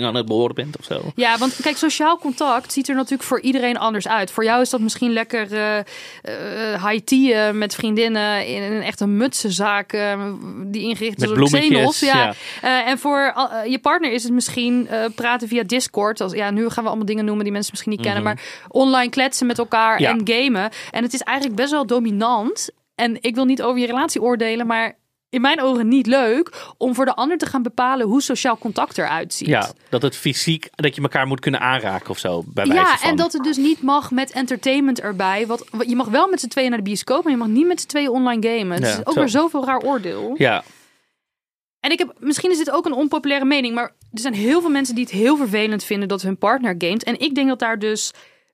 [0.04, 1.12] aan het behoren bent of zo.
[1.14, 4.30] Ja, want kijk, sociaal contact ziet er natuurlijk voor iedereen anders uit.
[4.30, 5.78] Voor jou is dat misschien lekker eh
[6.22, 10.22] eh, high tea met vriendinnen in een echte mutsenzaak eh,
[10.64, 12.00] die ingericht is op Xenos.
[12.00, 12.16] Ja.
[12.16, 12.34] ja.
[12.62, 16.20] Eh, en voor eh, je partner is het misschien eh, praten via Discord.
[16.20, 18.22] Als, ja, nu gaan we allemaal dingen noemen die mensen misschien niet kennen.
[18.22, 20.00] Maar online kletsen met elkaar.
[20.00, 20.10] Ja.
[20.10, 20.70] en gamen.
[20.90, 22.68] En het is eigenlijk best wel dominant.
[22.94, 24.98] En ik wil niet over je relatie oordelen, maar
[25.30, 28.98] in mijn ogen niet leuk om voor de ander te gaan bepalen hoe sociaal contact
[28.98, 29.48] eruit ziet.
[29.48, 32.96] Ja, dat het fysiek, dat je elkaar moet kunnen aanraken of zo, bij wijze Ja,
[32.96, 33.10] van.
[33.10, 35.46] en dat het dus niet mag met entertainment erbij.
[35.46, 37.66] Wat, wat- je mag wel met z'n tweeën naar de bioscoop, maar je mag niet
[37.66, 38.72] met z'n tweeën online gamen.
[38.76, 39.18] Het Ja, is ook zo.
[39.20, 40.34] weer zoveel raar oordeel.
[40.36, 40.62] Ja,
[41.80, 44.70] En ik heb, misschien is dit ook een onpopulaire mening, maar er zijn heel veel
[44.70, 47.04] mensen die het heel vervelend vinden dat hun partner gamet.
[47.04, 48.12] En ik denk dat daar dus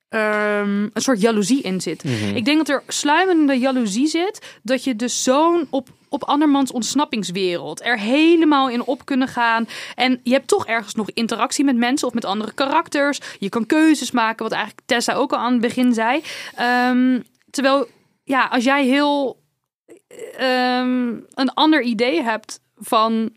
[0.09, 2.05] ehm, een soort jaloezie in zit.
[2.05, 2.37] Mhm.
[2.37, 7.85] Ik denk dat er sluimerende jaloezie zit, dat je dus zo'n op, op andermans ontsnappingswereld
[7.85, 9.69] er helemaal in op kunnen gaan.
[9.95, 13.21] En je hebt toch ergens nog interactie met mensen of met andere karakters.
[13.39, 16.23] Je kan keuzes maken, wat eigenlijk Tessa ook al aan het begin zei.
[16.55, 17.89] Ehm, terwijl,
[18.25, 19.45] ja, als jij heel
[20.37, 23.37] ehm, een ander idee hebt van,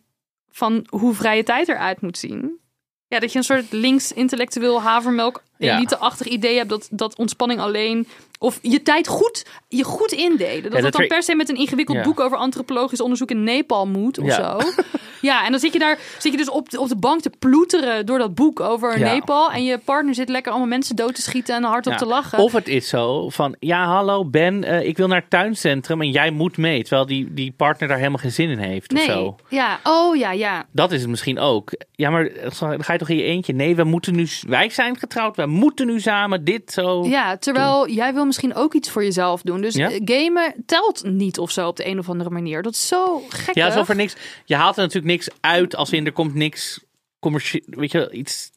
[0.49, 2.59] van hoe vrije tijd eruit moet zien.
[3.07, 8.07] Ja, dat je een soort links-intellectueel havermelk elite-achtig idee hebt dat, dat ontspanning alleen...
[8.41, 10.61] Of je tijd goed, je goed indelen.
[10.63, 12.03] Dat dat het dan er- per se met een ingewikkeld Ja.
[12.03, 14.59] boek over antropologisch onderzoek in Nepal moet of Ja.
[14.59, 14.59] zo.
[15.21, 17.31] Ja, en dan zit je daar zit je dus op de, op de bank te
[17.39, 18.99] ploeteren door dat boek over.
[18.99, 19.51] Nepal.
[19.51, 22.37] En je partner zit lekker allemaal mensen dood te schieten en hardop te lachen.
[22.39, 26.11] Of het is zo van, ja hallo Ben, eh, ik wil naar het tuincentrum en
[26.11, 26.81] jij moet mee.
[26.81, 29.35] Terwijl die, die partner daar helemaal geen zin in heeft nee, of zo.
[29.49, 30.65] ja, oh ja, ja.
[30.71, 31.71] Dat is het misschien ook.
[31.91, 33.53] Ja, maar dan ga je toch in je eentje?
[33.53, 37.03] Nee, we moeten nu, wij zijn getrouwd, we moeten nu samen dit zo.
[37.05, 39.61] Ja, terwijl jij wil misschien ook iets voor jezelf doen.
[39.61, 39.91] Dus Ja?
[39.91, 42.61] eh, gamen telt niet of zo op de een of andere manier.
[42.61, 43.55] Dat is zo gek.
[43.55, 44.15] Ja, alsof er niks.
[44.45, 46.79] Je haalt er natuurlijk niks uit als in er komt niks
[47.19, 47.63] commercieel.
[47.67, 48.51] Weet je, iets.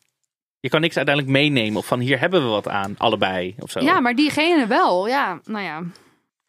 [0.60, 3.80] Je kan niks uiteindelijk meenemen of van hier hebben we wat aan, allebei of zo.
[3.80, 5.08] Ja, maar diegene wel.
[5.08, 5.82] Ja, nou ja.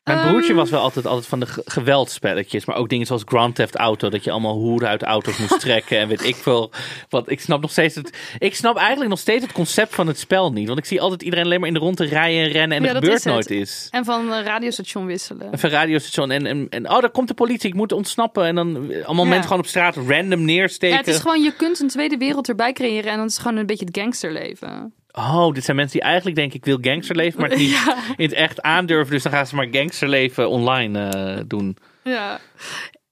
[0.03, 0.57] Mijn broertje Ehm.
[0.57, 4.09] was wel altijd, altijd van de ge- geweldspelletjes, maar ook dingen zoals Grand Theft Auto,
[4.09, 6.71] dat je allemaal hoeren uit auto's moest trekken en weet ik veel.
[7.09, 8.17] Want ik snap nog steeds het.
[8.39, 11.21] Ik snap eigenlijk nog steeds het concept van het spel niet, want ik zie altijd
[11.21, 13.49] iedereen alleen maar in de rondte rijden en rennen en Ja, er gebeurt is nooit
[13.49, 13.87] iets.
[13.91, 15.47] En van radiostation wisselen.
[15.51, 18.45] Een radiostation en, en, en oh, daar komt de politie, ik moet ontsnappen.
[18.45, 19.29] En dan allemaal Ja.
[19.29, 20.95] mensen gewoon op straat random neersteken.
[20.95, 23.41] Ja, het is gewoon, je kunt een tweede wereld erbij creëren en dan is het
[23.41, 24.93] gewoon een beetje het gangsterleven.
[25.13, 27.83] Oh, dit zijn mensen die eigenlijk denken ik wil gangsterleven, maar het niet
[28.17, 29.13] in het echt aandurven.
[29.13, 31.77] Dus dan gaan ze maar gangsterleven online eh, doen.
[32.03, 32.39] Ja.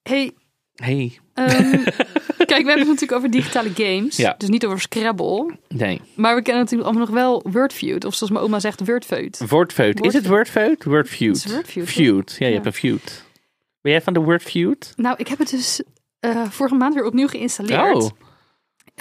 [0.04, 0.32] Hey,
[0.76, 1.70] Hey, ehm,
[2.52, 4.18] kijk, we hebben het natuurlijk over digitale games.
[4.18, 4.36] Ja.
[4.38, 5.58] Dus niet over Scrabble.
[5.68, 6.02] nee.
[6.16, 8.06] Maar we kennen natuurlijk allemaal nog wel Wordfeud.
[8.06, 9.44] Of zoals mijn oma zegt, Wordfeud.
[9.50, 10.02] Wordfeud.
[10.06, 10.84] Is het Wordfeud?
[10.84, 11.46] Wordfeud.
[11.86, 12.36] Feud.
[12.40, 12.52] Ja, je Ja.
[12.54, 13.24] hebt een feud.
[13.82, 14.94] Ben jij van de Wordfeud?
[14.96, 15.82] Nou, ik heb het dus
[16.20, 17.96] eh, vorige maand weer opnieuw geïnstalleerd.
[17.96, 18.10] Oh,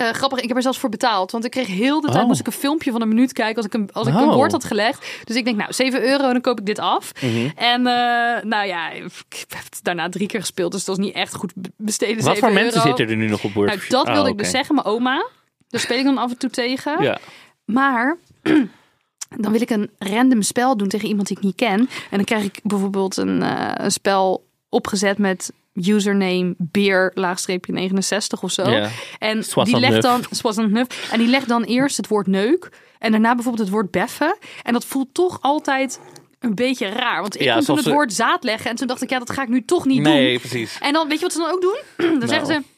[0.01, 1.31] Eh, grappig, ik heb er zelfs voor betaald.
[1.31, 2.27] Want ik kreeg heel de tijd, Oh.
[2.27, 4.35] moest ik een filmpje van een minuut kijken als ik een, als ik een Oh.
[4.35, 5.07] woord had gelegd.
[5.25, 7.13] Dus ik denk, nou, 7 euro, dan koop ik dit af.
[7.23, 7.49] Mhm.
[7.57, 9.03] En eh, nou ja, ik
[9.49, 12.15] heb het daarna drie keer gespeeld, dus dat was niet echt goed be- besteden.
[12.15, 12.87] Wat 7 voor mensen euro.
[12.89, 13.67] zitten er nu nog op Word?
[13.69, 15.27] Nou, dat wilde Oh, ik dus zeggen, mijn oma.
[15.69, 17.03] Daar speel ik dan af en toe tegen.
[17.03, 17.19] Ja.
[17.65, 18.17] Maar
[19.43, 21.79] dan wil ik een random spel doen tegen iemand die ik niet ken.
[21.79, 28.43] En dan krijg ik bijvoorbeeld een, eh, een spel opgezet met username beer laagstreepje 69
[28.43, 28.71] of zo.
[28.71, 28.89] Ja.
[29.19, 29.81] En die 69.
[29.81, 30.87] legt dan.
[31.11, 34.37] En die legt dan eerst het woord neuk en daarna bijvoorbeeld het woord beffen.
[34.63, 36.01] En dat voelt toch altijd
[36.39, 37.21] een beetje raar.
[37.21, 39.19] Want ik Ja, kon toen het ze- woord zaad leggen en toen dacht ik ja,
[39.19, 40.13] dat ga ik nu toch niet doen.
[40.13, 40.79] Nee, precies.
[40.81, 41.79] En dan weet je wat ze dan ook doen?
[42.21, 42.63] dan zeggen Nou.
[42.63, 42.69] ze: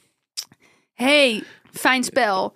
[0.95, 2.55] Hey, fijn spel.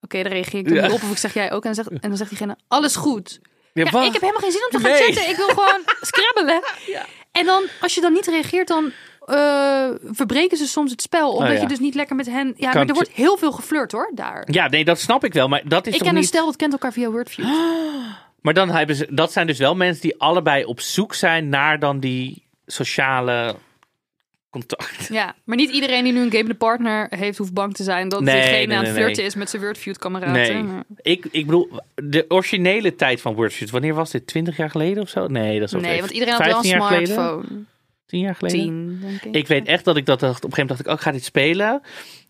[0.00, 0.82] Oké, dan reageer ik er Ja.
[0.82, 1.64] niet op of ik zeg jij ook.
[1.64, 3.40] En dan, zegt, en dan zegt diegene: Alles goed.
[3.72, 5.02] Ja, ik heb helemaal geen zin om te gaan Nee.
[5.12, 5.30] chatten.
[5.30, 6.62] Ik wil gewoon scrabbelen.
[7.32, 8.92] En dan, als je dan niet reageert, dan
[9.28, 11.30] eh, verbreken ze soms het spel.
[11.32, 11.60] Omdat Oh, ja.
[11.60, 12.54] je dus niet lekker met hen...
[12.56, 14.48] Ja, maar er wordt heel veel geflirt hoor, daar.
[14.50, 15.48] Ja, nee, dat snap ik wel.
[15.48, 17.46] Maar dat is ik toch ken een stel dat kent elkaar via Wordfeud.
[18.40, 19.06] Maar dan hebben ze...
[19.10, 23.54] Dat zijn dus wel mensen die allebei op zoek zijn naar dan die sociale
[24.50, 25.08] contact.
[25.08, 28.20] Ja, maar niet iedereen die nu een gamende partner heeft, hoeft bang te zijn dat
[28.20, 29.26] Nee, diegene nee, aan het nee, flirten nee.
[29.26, 30.66] is met zijn Wordfeud-kameraden.
[30.66, 30.82] Nee.
[31.02, 34.26] Ik, ik bedoel, de originele tijd van Wordfeud, wanneer was dit?
[34.26, 35.26] 20 jaar geleden of zo?
[35.26, 36.00] Nee, dat is Nee, overdreven.
[36.00, 37.66] want iedereen had wel een 15 jaar geleden?
[38.08, 38.60] 10 jaar geleden?
[38.60, 39.34] Tien, denk ik.
[39.34, 40.44] Ik weet echt dat ik dat dacht.
[40.44, 41.82] Op een gegeven moment dacht ik, oh, ik ga dit spelen.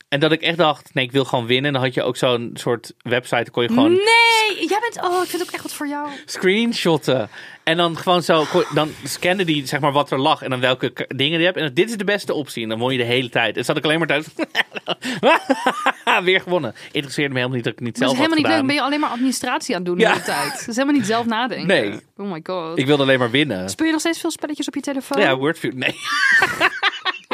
[0.08, 1.66] En dat ik echt dacht, nee, ik wil gewoon winnen.
[1.66, 5.00] En dan had je ook zo'n soort website, dan kon je gewoon Nee, jij bent...
[5.04, 6.08] Oh, ik vind ook echt wat voor jou.
[6.24, 7.28] screenshotten.
[7.62, 8.44] En dan gewoon zo,
[8.74, 11.56] dan scannen die zeg maar wat er lag en dan welke dingen je hebt.
[11.56, 12.62] En dit is de beste optie.
[12.62, 13.56] En dan won je de hele tijd.
[13.56, 14.26] En zat ik alleen maar thuis.
[16.24, 16.74] Weer gewonnen.
[16.92, 18.66] Interesseerde me helemaal niet dat ik niet zelf dat is helemaal niet leuk.
[18.66, 20.08] Ben je alleen maar administratie aan het doen Ja.
[20.12, 20.50] de hele tijd.
[20.58, 21.66] Dat is helemaal niet zelf nadenken.
[21.66, 22.00] Nee.
[22.16, 22.78] Oh my god.
[22.78, 23.68] Ik wilde alleen maar winnen.
[23.70, 25.20] Speel je nog steeds veel spelletjes op je telefoon?
[25.22, 25.74] Ja, Wordfeud.
[25.74, 25.94] Nee.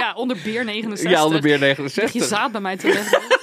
[0.05, 1.11] Ja, onder beer 69.
[1.11, 2.25] Ja, onder beer Leg je 69.
[2.25, 3.23] zaad bij mij te leggen.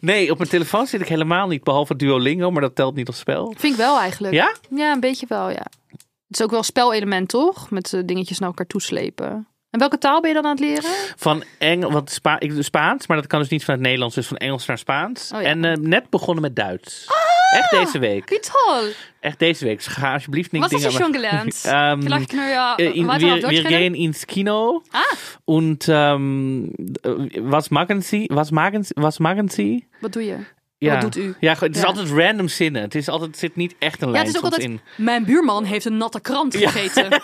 [0.00, 1.64] Nee, op mijn telefoon zit ik helemaal niet.
[1.64, 3.54] Behalve Duolingo, maar dat telt niet als spel.
[3.56, 4.34] Vind ik wel eigenlijk.
[4.34, 4.54] Ja?
[4.70, 5.66] Ja, een beetje wel, ja.
[5.88, 7.70] Het is ook wel spelelement, toch?
[7.70, 9.46] Met eh, dingetjes naar elkaar toeslepen.
[9.70, 10.90] En welke taal ben je dan aan het leren?
[11.16, 14.36] Van Engels, wat Spa Spaans, maar dat kan dus niet van het Nederlands, dus van
[14.36, 15.30] Engels naar Spaans.
[15.34, 15.46] Oh ja.
[15.46, 17.06] En eh, net begonnen met Duits.
[17.54, 18.28] Echt deze week.
[18.28, 18.92] Wie toll!
[19.20, 19.76] Echt deze week.
[19.76, 21.62] Dus ga alsjeblieft niet Was hast dingen du schon gelernt?
[21.66, 23.78] Ähm, Vielleicht können wir ja in, weiter auf wir, Deutsch wir reden.
[23.78, 25.00] gehen ins Kino Ah,
[25.44, 26.70] und ähm,
[27.02, 28.28] äh, was machen Sie?
[28.32, 29.86] Was machen, was machen Sie?
[30.00, 30.36] wat doe je?
[30.78, 30.92] Ja.
[30.92, 31.34] Wat doet u?
[31.40, 31.86] Ja, het is Ja.
[31.86, 32.82] altijd random zinnen.
[32.82, 34.62] Het is altijd, zit niet echt een Ja, lijn het is ook altijd...
[34.62, 34.80] in.
[34.96, 37.08] Mijn buurman heeft een natte krant gegeten.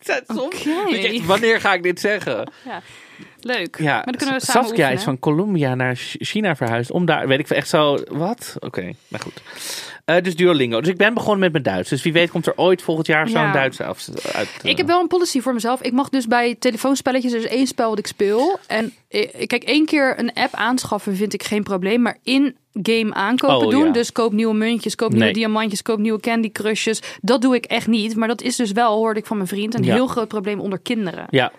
[0.00, 2.52] Soms denk je echt, wanneer ga ik dit zeggen?
[2.64, 2.82] Ja,
[3.40, 3.76] leuk.
[3.78, 6.90] Ja, maar dan kunnen we samen Saskia is van Colombia naar Ch- China verhuisd.
[6.90, 8.56] Om daar, weet ik echt zo, wat?
[8.58, 9.42] Oké, nou goed.
[10.04, 10.80] Eh, dus Duolingo.
[10.80, 11.88] Dus ik ben begonnen met mijn Duits.
[11.88, 13.52] Dus wie weet komt er ooit volgend jaar zo'n Ja.
[13.52, 14.48] Duits af, uit.
[14.62, 15.80] eh, Ik heb wel een policy voor mezelf.
[15.82, 18.58] Ik mag dus bij telefoonspelletjes, er is één spel wat ik speel.
[18.66, 22.02] En eh, kijk, één keer een app aanschaffen vind ik geen probleem.
[22.02, 23.86] Maar in game aankopen Oh, doen.
[23.86, 23.92] ja.
[23.92, 25.34] Dus koop nieuwe muntjes, koop nieuwe Nee.
[25.34, 27.02] diamantjes, koop nieuwe candy crushjes.
[27.20, 28.16] Dat doe ik echt niet.
[28.16, 29.94] Maar dat is dus wel, hoorde ik van mijn vriend, een Ja.
[29.94, 31.26] heel groot probleem onder kinderen.
[31.30, 31.52] Ja.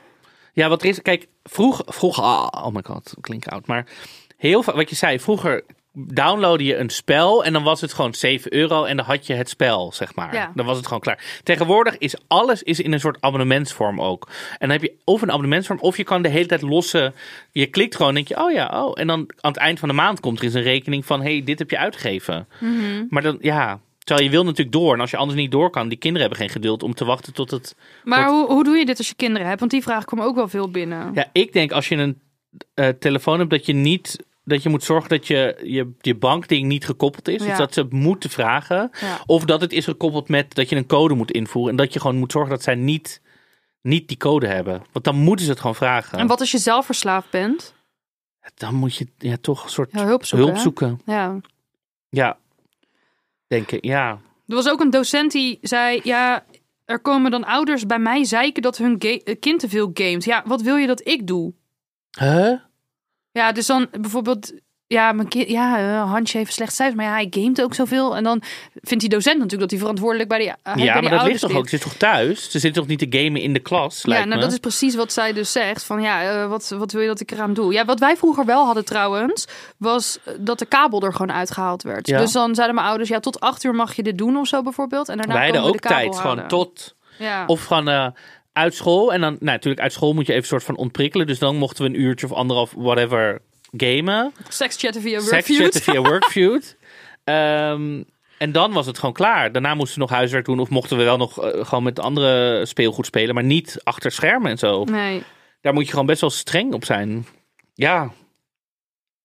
[0.53, 3.85] Ja, wat er is, kijk, vroeg, vroeger, ah, oh my god, klink oud, maar
[4.37, 8.53] heel wat je zei, vroeger downloadde je een spel en dan was het gewoon 7
[8.53, 10.33] euro en dan had je het spel, zeg maar.
[10.33, 10.51] Ja.
[10.55, 11.41] Dan was het gewoon klaar.
[11.43, 14.27] Tegenwoordig is alles is in een soort abonnementsvorm ook.
[14.51, 17.13] En dan heb je of een abonnementsvorm of je kan de hele tijd losse,
[17.51, 18.99] je klikt gewoon en denk je, oh ja, oh.
[18.99, 21.43] En dan aan het eind van de maand komt er eens een rekening van, hey,
[21.43, 22.47] dit heb je uitgegeven.
[22.59, 23.05] Mhm.
[23.09, 24.93] Maar dan, ja, terwijl je wil natuurlijk door.
[24.93, 27.33] En als je anders niet door kan, die kinderen hebben geen geduld om te wachten
[27.33, 29.59] tot het Maar hoe, hoe doe je dit als je kinderen hebt?
[29.59, 31.11] Want die vraag komt ook wel veel binnen.
[31.13, 32.19] Ja, ik denk als je een
[32.73, 36.67] eh, telefoon hebt dat je niet dat je moet zorgen dat je, je, je bankding
[36.67, 37.41] niet gekoppeld is.
[37.41, 37.47] Ja.
[37.49, 38.91] Dus dat ze het moeten vragen.
[39.01, 39.19] Ja.
[39.25, 41.71] Of dat het is gekoppeld met dat je een code moet invoeren.
[41.71, 43.21] En dat je gewoon moet zorgen dat zij niet,
[43.81, 44.81] niet die code hebben.
[44.91, 46.17] Want dan moeten ze het gewoon vragen.
[46.19, 47.73] En wat als je zelf verslaafd bent?
[48.55, 50.47] Dan moet je ja, toch een soort Ja, hulp zoeken.
[50.47, 51.01] hulp zoeken.
[51.05, 51.39] Ja.
[52.09, 52.37] Ja,
[53.47, 53.85] denk ik.
[53.85, 54.09] Ja.
[54.47, 56.45] Er was ook een docent die zei: Ja,
[56.85, 60.23] er komen dan ouders bij mij zeiken dat hun eh, kind te veel gamet.
[60.23, 61.53] Ja, wat wil je dat ik doe?
[62.19, 62.53] Huh?
[63.31, 64.53] Ja, dus dan bijvoorbeeld.
[64.87, 68.15] Ja, mijn kind, ja, eh, Hansje heeft slecht cijfers, maar ja, hij gamet ook zoveel.
[68.15, 68.41] En dan
[68.73, 71.27] vindt die docent natuurlijk dat hij verantwoordelijk bij die, uh, bij Ja, die maar dat
[71.27, 71.69] ligt toch ook.
[71.69, 72.51] Ze is toch thuis?
[72.51, 74.01] Ze zit toch niet te gamen in de klas?
[74.01, 74.37] Ja, nou me?
[74.37, 75.83] dat is precies wat zij dus zegt.
[75.83, 77.73] Van ja, eh, wat, wat wil je dat ik eraan doe?
[77.73, 81.83] Ja, wat wij vroeger wel hadden trouwens, was eh, dat de kabel er gewoon uitgehaald
[81.83, 82.07] werd.
[82.07, 82.17] Ja.
[82.17, 84.61] Dus dan zeiden mijn ouders, ja, tot acht uur mag je dit doen of zo
[84.61, 85.09] bijvoorbeeld.
[85.09, 86.21] En daarna Wij hadden ook we de kabel tijd.
[86.21, 87.43] Gewoon tot Ja.
[87.47, 88.07] Of van eh,
[88.61, 89.13] uit school.
[89.13, 91.27] En dan, nou, natuurlijk, uit school moet je even soort van ontprikkelen.
[91.27, 93.41] Dus dan mochten we een uurtje of anderhalf, whatever,
[93.77, 94.33] gamen.
[94.49, 95.61] Seks chatten via Seks Wordfeud.
[95.61, 96.77] chatten via Workfeud.
[97.23, 98.03] Ehm,
[98.37, 99.51] en dan was het gewoon klaar.
[99.51, 100.59] Daarna moesten we nog huiswerk doen.
[100.59, 103.35] Of mochten we wel nog eh, gewoon met andere speelgoed spelen.
[103.35, 104.83] Maar niet achter schermen en zo.
[104.83, 105.23] Nee.
[105.61, 107.25] Daar moet je gewoon best wel streng op zijn.
[107.73, 108.11] Ja.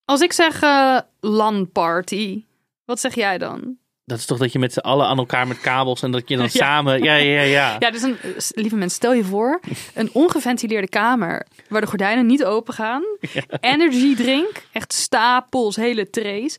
[0.04, 2.44] Als ik zeg eh LAN-party,
[2.84, 3.76] wat zeg jij dan?
[4.06, 6.36] Dat is toch dat je met z'n allen aan elkaar met kabels en dat je
[6.36, 6.64] dan Ja.
[6.64, 7.02] samen...
[7.02, 7.76] Ja, ja, ja.
[7.78, 8.16] Ja, dus een,
[8.54, 9.60] lieve mensen, stel je voor,
[9.94, 13.02] een ongeventileerde kamer waar de gordijnen niet open gaan.
[13.60, 16.56] Energy drink, echt stapels, hele trays.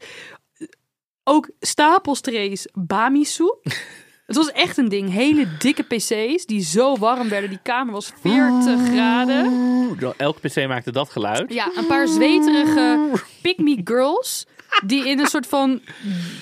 [1.23, 3.63] Ook stapels trays bami soep.
[4.25, 5.11] Het was echt een ding.
[5.13, 7.49] Hele dikke pc's die zo warm werden.
[7.49, 9.45] Die kamer was 40 graden.
[9.45, 11.53] Oeh, Elke pc maakte dat geluid.
[11.53, 13.09] Ja, een paar zweterige
[13.41, 14.45] pick-me girls.
[14.85, 15.81] Die in een soort van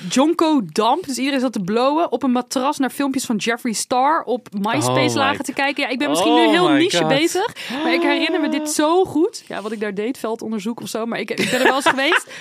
[0.10, 4.24] jonko damp, dus iedereen zat te blowen, op een matras naar filmpjes van Jeffree Star
[4.24, 5.84] op MySpace Oh my- lagen te kijken.
[5.84, 7.08] Ja, ik ben misschien Oh nu heel niche God.
[7.08, 9.44] bezig, maar ik herinner me dit zo goed.
[9.48, 11.88] Ja, wat ik daar deed, veldonderzoek of zo, maar ik, ik ben er wel eens
[11.90, 12.28] geweest.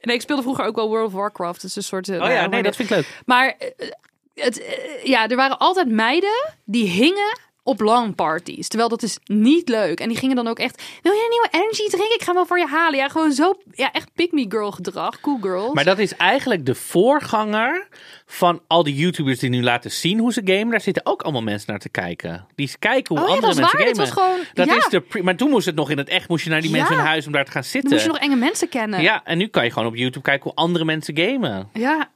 [0.00, 1.60] Nee, ik speelde vroeger ook wel World of Warcraft.
[1.60, 2.08] Dus een soort.
[2.08, 3.20] Oh ja, nee, dat vind ik leuk.
[3.26, 3.88] Maar eh,
[4.34, 8.68] het, eh, ja, er waren altijd meiden die hingen op LAN-parties.
[8.68, 10.00] Terwijl dat is niet leuk.
[10.00, 10.82] En die gingen dan ook echt...
[11.02, 12.12] Wil je een nieuwe energy drink?
[12.12, 12.98] Ik ga wel voor je halen.
[12.98, 13.54] Ja, gewoon zo...
[13.72, 15.20] Ja, echt pick-me-girl gedrag.
[15.20, 15.72] Cool girls.
[15.72, 17.88] Maar dat is eigenlijk de voorganger
[18.26, 20.70] van al die YouTubers die nu laten zien hoe ze gamen.
[20.70, 22.46] Daar zitten ook allemaal mensen naar te kijken.
[22.54, 23.86] Die kijken hoe Oh ja, andere dat is mensen waar.
[23.88, 24.14] Gamen.
[24.14, 24.76] was gewoon- dat ja.
[24.76, 26.28] is de maar toen moest het nog in het echt.
[26.28, 27.82] Moest je naar die mensen in huis om daar te gaan zitten.
[27.82, 29.02] Dan moest je nog enge mensen kennen.
[29.02, 31.68] Ja, en nu kan je gewoon op YouTube kijken hoe andere mensen gamen.
[31.72, 32.10] Ja.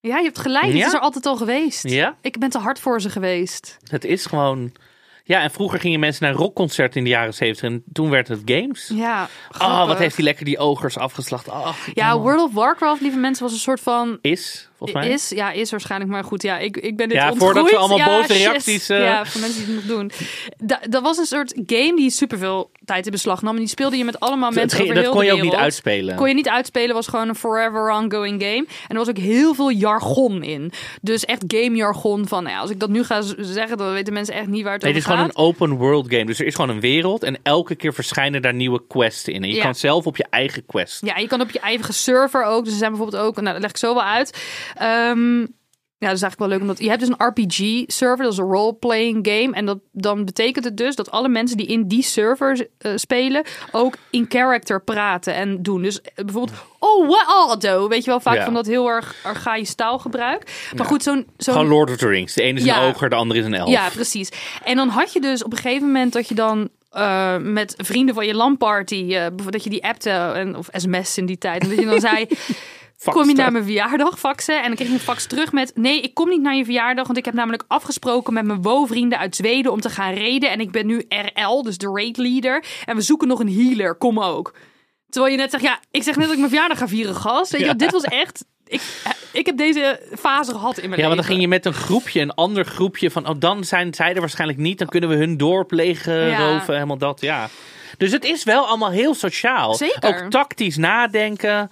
[0.00, 0.64] Ja, je hebt gelijk.
[0.64, 1.88] Het is er altijd al geweest.
[1.88, 3.76] Ja, Ik ben te hard voor ze geweest.
[3.90, 4.72] het is gewoon...
[5.24, 7.62] Ja, en vroeger gingen mensen naar rockconcerten in de jaren zeventig.
[7.70, 8.90] En toen werd het games.
[8.94, 9.98] Ja, Oh, wat grappig.
[9.98, 11.48] heeft hij lekker die ogers afgeslacht.
[11.94, 14.18] Ja, World of Warcraft, lieve mensen, was een soort van...
[14.20, 15.12] Is, volgens mij.
[15.14, 16.10] Is, ja, is waarschijnlijk.
[16.10, 17.52] Maar goed, ja, ik, ik ben dit Ja, ontgroeid.
[17.54, 19.00] voordat we allemaal Ja, boze reacties, eh.
[19.02, 20.10] Ja, voor mensen die het nog doen.
[20.58, 23.52] Da- dat was een soort game die superveel tijd in beslag nam.
[23.54, 25.54] En die speelde je met allemaal mensen ging- over dat heel kon je ook niet
[25.60, 26.16] uitspelen.
[26.16, 28.64] Kon je niet uitspelen, was gewoon een forever ongoing game.
[28.66, 30.72] En er was ook heel veel jargon in.
[31.02, 34.12] Dus echt game jargon van, nou ja, als ik dat nu ga zeggen, dan weten
[34.12, 35.44] mensen echt niet waar het Nee, het is over gewoon gaat.
[35.44, 36.24] een open world game.
[36.24, 39.42] Dus er is gewoon een wereld en elke keer verschijnen daar nieuwe quests in.
[39.42, 39.62] En je Ja.
[39.62, 41.06] kan zelf op je eigen quest.
[41.06, 42.62] Ja, je kan op je eigen server ook.
[42.64, 44.38] Dus er zijn bijvoorbeeld ook, nou dat leg ik zo wel uit.
[44.76, 45.46] Ehm,
[46.00, 46.60] ja, dat is eigenlijk wel leuk.
[46.60, 49.52] Omdat je hebt dus een RPG-server, dat is een role-playing game.
[49.54, 53.42] En dat, dan betekent het dus dat alle mensen die in die server eh, spelen...
[53.72, 55.82] ook in character praten en doen.
[55.82, 57.88] Dus eh, bijvoorbeeld, oh, what auto?
[57.88, 58.44] Weet je wel, vaak Ja.
[58.44, 60.70] van dat heel erg archaïsch taalgebruik.
[60.76, 61.26] Maar goed, zo'n...
[61.36, 62.34] zo'n Gewoon Lord of the Rings.
[62.34, 62.82] De ene is Ja.
[62.82, 63.68] een oger, de andere is een elf.
[63.68, 64.28] ja, precies.
[64.64, 68.14] En dan had je dus op een gegeven moment dat je dan eh, met vrienden
[68.14, 71.68] van je LAN-party, bijvoorbeeld dat je die appte, en, of sms in die tijd, en
[71.68, 72.26] dat je dan zei,
[73.04, 74.56] kom je naar mijn verjaardag faxen?
[74.56, 77.06] En dan kreeg je een fax terug met, nee, ik kom niet naar je verjaardag,
[77.06, 80.50] want ik heb namelijk afgesproken met mijn WoW-vrienden uit Zweden om te gaan raiden.
[80.50, 82.64] En ik ben nu RL, dus de raid leader.
[82.84, 84.54] En we zoeken nog een healer, kom ook.
[85.08, 87.52] Terwijl je net zegt, ja, ik zeg net dat ik mijn verjaardag ga vieren, gast.
[87.52, 87.74] Weet je, Ja.
[87.74, 88.44] dit was echt...
[88.66, 88.80] Ik,
[89.32, 92.20] ik heb deze fase gehad in mijn Ja, want dan ging je met een groepje,
[92.20, 94.78] een ander groepje van, oh, dan zijn zij er waarschijnlijk niet.
[94.78, 96.38] Dan kunnen we hun dorp legen, Ja.
[96.52, 97.48] roven, helemaal dat, ja.
[97.98, 99.74] Dus het is wel allemaal heel sociaal.
[99.74, 100.24] Zeker.
[100.24, 101.70] Ook tactisch nadenken.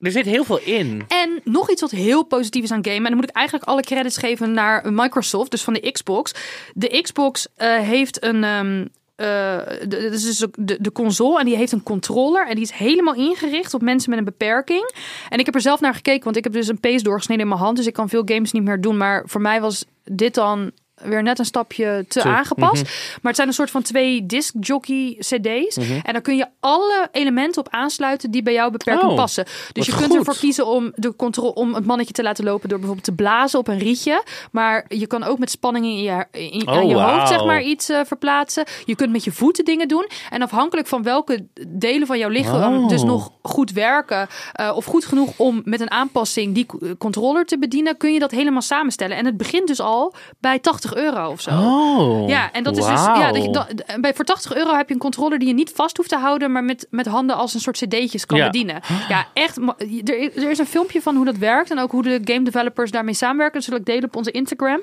[0.00, 1.04] Er zit heel veel in.
[1.08, 2.98] En nog iets wat heel positief is aan gamen.
[2.98, 6.34] En dan moet ik eigenlijk alle credits geven naar Microsoft, dus van de Xbox.
[6.74, 8.44] De Xbox eh, heeft een.
[8.44, 8.84] ehm
[9.20, 9.58] eh,
[9.88, 13.74] de, dus de, de console en die heeft een controller en die is helemaal ingericht
[13.74, 14.92] op mensen met een beperking.
[15.28, 17.48] En ik heb er zelf naar gekeken, want ik heb dus een pees doorgesneden in
[17.48, 18.96] mijn hand, dus ik kan veel games niet meer doen.
[18.96, 20.70] Maar voor mij was dit dan
[21.02, 22.82] weer net een stapje te, Te- aangepast.
[22.82, 25.76] Maar het zijn een soort van twee disc jockey CD's.
[25.76, 29.44] En daar kun je alle elementen op aansluiten die bij jouw beperking Oh, passen.
[29.72, 30.16] Dus je kunt goed.
[30.16, 33.58] ervoor kiezen om, de controle, om het mannetje te laten lopen door bijvoorbeeld te blazen
[33.58, 34.22] op een rietje.
[34.52, 37.62] Maar je kan ook met spanning in je, in, aan Oh, je hoofd zeg maar,
[37.62, 38.64] iets eh, verplaatsen.
[38.84, 40.08] Je kunt met je voeten dingen doen.
[40.30, 42.88] En afhankelijk van welke delen van jouw lichaam Oh.
[42.88, 44.28] dus nog goed werken.
[44.52, 47.96] eh, of goed genoeg om met een aanpassing die co- controller te bedienen.
[47.96, 49.16] Kun je dat helemaal samenstellen.
[49.16, 51.50] En het begint dus al bij 80 euro of zo.
[51.50, 53.04] Oh, Ja, en dat is dus.
[53.04, 55.72] Ja, dat je, dat- bij, voor 80 euro heb je een controller die je niet
[55.74, 58.44] vast hoeft te houden, maar met, met handen als een soort cd'tjes kan Ja.
[58.46, 58.80] bedienen.
[59.08, 59.56] Ja, echt.
[59.56, 62.42] Er, is- er is een filmpje van hoe dat werkt en ook hoe de game
[62.42, 63.60] developers daarmee samenwerken.
[63.60, 64.80] Dat zal ik delen op onze Instagram.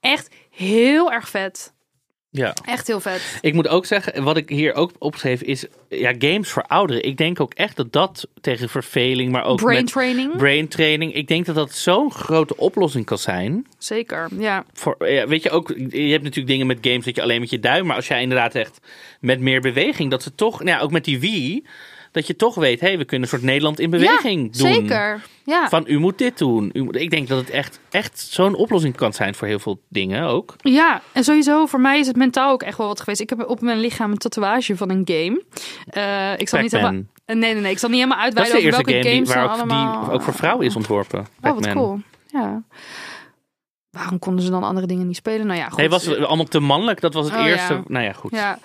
[0.00, 1.72] Echt heel erg vet.
[2.30, 2.54] Ja.
[2.64, 3.38] Echt heel vet.
[3.40, 7.04] Ik moet ook zeggen, wat ik hier ook opgeschreven is, ja, games voor ouderen.
[7.04, 10.36] Ik denk ook echt dat dat tegen verveling, maar ook Brain met training.
[10.36, 11.14] brain training.
[11.14, 13.66] Ik denk dat dat zo'n grote oplossing kan zijn.
[13.78, 14.28] Zeker.
[14.38, 14.64] Ja.
[14.72, 17.50] Voor, ja, weet je ook, je hebt natuurlijk dingen met games dat je alleen met
[17.50, 18.78] je duim, maar als jij inderdaad echt
[19.20, 21.64] met meer beweging, dat ze toch, nou ja, ook met die Wii,
[22.12, 24.72] dat je toch weet, hé, hey, we kunnen een soort Nederland in beweging ja, doen.
[24.74, 25.22] Zeker.
[25.44, 25.68] Ja.
[25.68, 26.70] Van u moet dit doen.
[26.72, 29.80] U moet, ik denk dat het echt, echt zo'n oplossing kan zijn voor heel veel
[29.88, 30.54] dingen ook.
[30.58, 33.20] Ja, en sowieso voor mij is het mentaal ook echt wel wat geweest.
[33.20, 35.42] Ik heb op mijn lichaam een tatoeage van een game.
[35.86, 36.92] Eh, ik zal niet helemaal.
[36.92, 37.72] Nee, nee, nee.
[37.72, 40.04] Ik zal niet helemaal uitweiden de over welke game die, games waar dan ook, allemaal.
[40.04, 41.26] die ook voor vrouwen is ontworpen.
[41.42, 42.00] Oh, wat cool.
[42.26, 42.62] Ja.
[43.90, 45.46] Waarom konden ze dan andere dingen niet spelen?
[45.46, 45.78] Nou ja, goed.
[45.78, 47.00] Nee, was het allemaal te mannelijk.
[47.00, 47.74] Dat was het Oh, eerste.
[47.74, 47.82] ja.
[47.86, 48.30] Nou ja, goed.
[48.30, 48.58] Ja.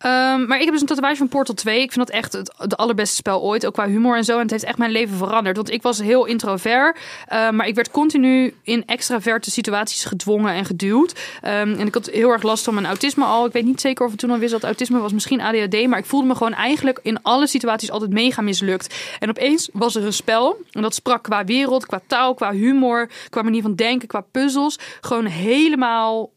[0.00, 1.82] Ehm, maar ik heb dus een tatoeage van Portal 2.
[1.82, 3.66] Ik vind dat echt het, allerbeste spel ooit.
[3.66, 4.34] Ook qua humor en zo.
[4.34, 5.56] En het heeft echt mijn leven veranderd.
[5.56, 6.98] Want ik was heel introvert.
[7.26, 11.20] eh, maar ik werd continu in extraverte situaties gedwongen en geduwd.
[11.42, 13.46] Ehm, en ik had heel erg last van mijn autisme al.
[13.46, 15.12] Ik weet niet zeker of ik toen al wist dat autisme was.
[15.12, 15.86] Misschien ADHD.
[15.86, 18.94] Maar ik voelde me gewoon eigenlijk in alle situaties altijd mega mislukt.
[19.18, 20.56] En opeens was er een spel.
[20.70, 24.78] En dat sprak qua wereld, qua taal, qua humor, qua manier van denken, qua puzzels.
[25.00, 26.30] Gewoon helemaal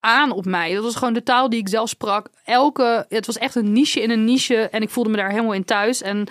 [0.00, 0.74] aan op mij.
[0.74, 2.28] Dat was gewoon de taal die ik zelf sprak.
[2.44, 4.56] Elke, het was echt een niche in een niche.
[4.56, 6.02] En ik voelde me daar helemaal in thuis.
[6.02, 6.26] En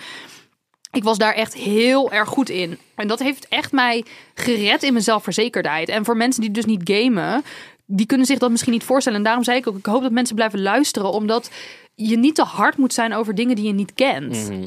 [0.92, 2.78] ik was daar echt heel erg goed in.
[2.94, 4.04] En dat heeft echt mij
[4.34, 5.88] gered in mijn zelfverzekerdheid.
[5.88, 7.42] En voor mensen die dus niet gamen,
[7.86, 9.18] die kunnen zich dat misschien niet voorstellen.
[9.18, 11.12] En daarom zei ik ook, ik hoop dat mensen blijven luisteren.
[11.12, 11.50] Omdat
[11.94, 14.48] je niet te hard moet zijn over dingen die je niet kent.
[14.48, 14.66] Mhm.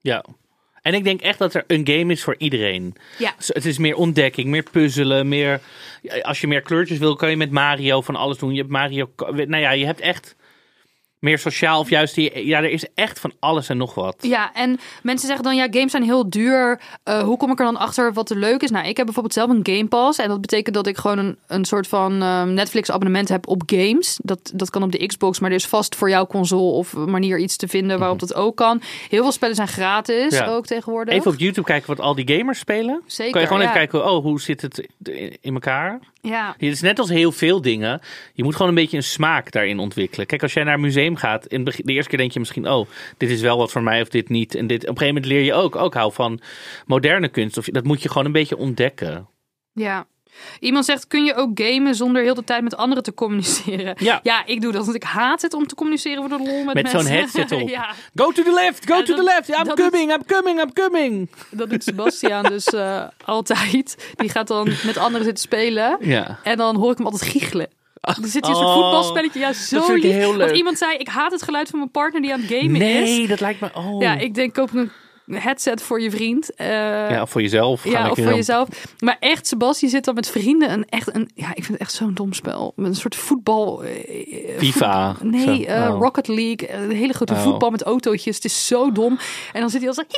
[0.00, 0.24] Ja.
[0.84, 2.94] En ik denk echt dat er een game is voor iedereen.
[3.18, 3.34] Ja.
[3.36, 5.60] Dus Het is meer ontdekking, meer puzzelen, meer...
[6.22, 8.52] Als je meer kleurtjes wil, kan je met Mario van alles doen.
[8.52, 9.10] Je hebt Mario...
[9.16, 10.36] Nou ja, je hebt echt
[11.24, 12.14] meer sociaal of juist...
[12.14, 14.16] Die, ja, er is echt van alles en nog wat.
[14.20, 16.80] Ja, en mensen zeggen dan, ja, games zijn heel duur.
[17.02, 18.70] Eh, hoe kom ik er dan achter wat er leuk is?
[18.70, 20.18] Nou, ik heb bijvoorbeeld zelf een Game Pass.
[20.18, 24.18] En dat betekent dat ik gewoon een, een soort van ehm, Netflix-abonnement heb op games.
[24.22, 27.38] Dat, dat kan op de Xbox, maar er is vast voor jouw console of manier
[27.38, 28.82] iets te vinden waarop dat ook kan.
[29.08, 30.34] Heel veel spellen zijn gratis Mhm.
[30.34, 30.46] Ja.
[30.46, 31.14] ook tegenwoordig.
[31.14, 33.02] Even op YouTube kijken wat al die gamers spelen.
[33.06, 33.68] Zeker, kan je gewoon ja.
[33.68, 34.88] even kijken, oh, hoe zit het
[35.40, 36.00] in elkaar?
[36.20, 36.54] Ja.
[36.58, 38.00] Het is net als heel veel dingen.
[38.32, 40.26] Je moet gewoon een beetje een smaak daarin ontwikkelen.
[40.26, 42.88] Kijk, als jij naar een museum gaat, in de eerste keer denk je misschien, oh,
[43.16, 44.54] dit is wel wat voor mij of dit niet.
[44.54, 46.40] En dit, op een gegeven moment leer je ook, ook hou van
[46.86, 47.58] moderne kunst.
[47.58, 49.28] Of, dat moet je gewoon een beetje ontdekken.
[49.72, 50.06] Ja.
[50.60, 53.94] Iemand zegt, kun je ook gamen zonder heel de tijd met anderen te communiceren?
[53.98, 54.20] Ja.
[54.22, 56.74] Ja, ik doe dat, want ik haat het om te communiceren voor de lol met,
[56.74, 57.68] Met zo'n headset op.
[57.68, 59.48] ja, Go to the left, go Ja, to the left.
[59.48, 61.28] I'm coming, I'm coming, I'm coming.
[61.50, 64.12] dat doet Sebastiaan dus eh, altijd.
[64.16, 65.96] Die gaat dan met anderen zitten spelen.
[66.00, 66.38] Ja.
[66.42, 67.68] En dan hoor ik hem altijd giechelen.
[68.22, 69.40] Er zit hier een Oh, voetbalspelletje.
[69.40, 70.36] Ja, zo lief.
[70.36, 73.08] Want iemand zei, ik haat het geluid van mijn partner die aan het gamen is.
[73.08, 74.02] Nee, dat lijkt me, oh.
[74.02, 74.90] Ja, ik denk, koop een
[75.30, 76.54] headset voor je vriend.
[76.54, 76.66] Eh,
[77.10, 77.84] Ja, of voor jezelf.
[77.84, 78.68] Ja, of voor dan- jezelf.
[78.98, 80.70] Maar echt, Sebastian zit dan met vrienden.
[80.72, 82.72] Een, echt een, ja, ik vind het echt zo'n dom spel.
[82.76, 83.82] Met een soort voetbal.
[83.82, 85.14] eh, FIFA.
[85.14, 86.00] voet- nee, eh, Oh.
[86.00, 86.72] Rocket League.
[86.72, 87.42] Een hele grote Oh.
[87.42, 88.34] voetbal met autootjes.
[88.36, 89.18] Het is zo dom.
[89.52, 90.02] En dan zit hij al zo...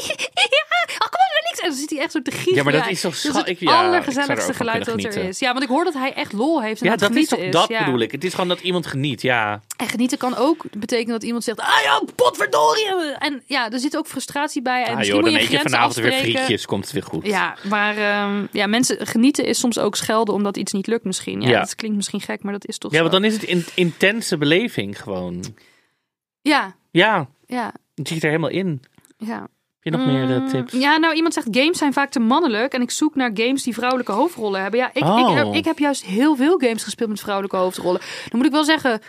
[0.87, 1.61] Ja, oh, kom op, niks.
[1.61, 2.57] En dan zit hij echt zo te giechelen.
[2.57, 5.39] Ja, maar dat is toch Dat het ja, er allergezelligste geluid dat er is.
[5.39, 6.81] Ja, want ik hoor dat hij echt lol heeft.
[6.81, 7.85] En Ja, dat is toch, dat ja.
[7.85, 8.13] bedoel ik.
[8.13, 9.61] Het is gewoon dat iemand geniet, ja.
[9.77, 11.61] En genieten kan ook betekenen dat iemand zegt...
[11.61, 13.13] Ah ja, potverdorie.
[13.19, 14.85] En ja, er zit ook frustratie bij.
[14.85, 16.93] En Ah misschien joh, dan moet je eet je grenzen vanavond weer frietjes, komt het
[16.93, 17.27] weer goed.
[17.27, 21.41] Ja, maar ehm, ja, mensen genieten is soms ook schelden omdat iets niet lukt misschien.
[21.41, 21.61] Ja, Ja.
[21.61, 23.03] dat klinkt misschien gek, maar dat is toch Ja, zo.
[23.03, 25.45] want dan is het een intense beleving gewoon.
[26.41, 28.83] Ja, Ja, ja, het zit er helemaal in.
[29.19, 29.49] ja.
[29.81, 30.73] Heb je nog meer eh, Mm, tips?
[30.73, 33.75] Ja, nou iemand zegt games zijn vaak te mannelijk en ik zoek naar games die
[33.75, 34.81] vrouwelijke hoofdrollen hebben.
[34.81, 35.31] Ja, ik, Oh.
[35.31, 38.01] ik, heb, ik heb juist heel veel games gespeeld met vrouwelijke hoofdrollen.
[38.01, 39.01] Dan moet ik wel zeggen,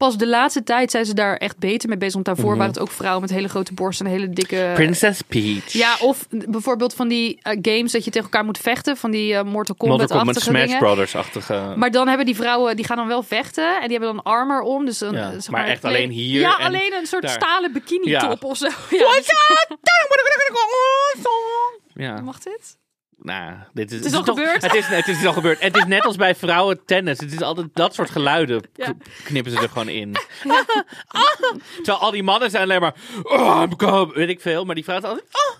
[0.00, 2.14] pas de laatste tijd zijn ze daar echt beter mee bezig.
[2.14, 2.56] Want daarvoor Mhm.
[2.58, 4.70] waren het ook vrouwen met hele grote borsten en hele dikke...
[4.74, 5.72] Princess Peach.
[5.72, 8.96] Ja, of bijvoorbeeld van die eh, games dat je tegen elkaar moet vechten.
[8.96, 10.78] Van die eh, Mortal Mortal Kombat Kombat-achtige Smash.
[10.78, 11.72] Brothers-achtige.
[11.76, 13.74] Maar dan hebben die vrouwen, die gaan dan wel vechten.
[13.80, 14.84] En die hebben dan armor om.
[14.84, 17.30] Dus een, Ja, zeg maar echt kleding- alleen hier Ja, en alleen een soort daar.
[17.32, 18.28] stalen bikini Ja.
[18.28, 18.66] top of zo.
[18.90, 19.30] Ja, dus-
[21.94, 22.76] Ja, mag dit?
[23.22, 24.62] Nou, dit is, Het is al gebeurd.
[24.62, 25.60] Het is, het is al gebeurd.
[25.60, 27.18] Het is net als bij vrouwen tennis.
[27.20, 28.92] Het is altijd dat soort geluiden Ja.
[29.24, 30.12] knippen ze er gewoon in.
[31.76, 32.94] Terwijl al die mannen zijn alleen maar...
[33.22, 34.64] Oh, I'm come, weet ik veel.
[34.64, 35.26] Maar die vrouwen altijd...
[35.32, 35.58] Oh,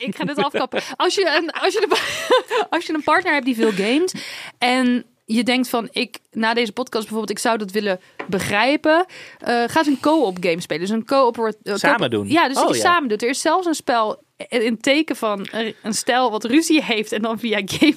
[0.00, 0.82] Ik ga dit afkappen.
[0.96, 4.24] Als je, een, als, je een, als je een partner hebt die veel gamet
[4.58, 9.06] en je denkt van ik na deze podcast bijvoorbeeld ik zou dat willen begrijpen,
[9.38, 10.80] eh ga eens een co-op game spelen.
[10.80, 12.28] Dus een co-op eh, Samen doen.
[12.28, 12.82] Ja, dus dat Oh, je ja.
[12.82, 13.22] samen doet.
[13.22, 15.46] Er is zelfs een spel in teken van
[15.82, 17.96] een stel wat ruzie heeft en dan via game,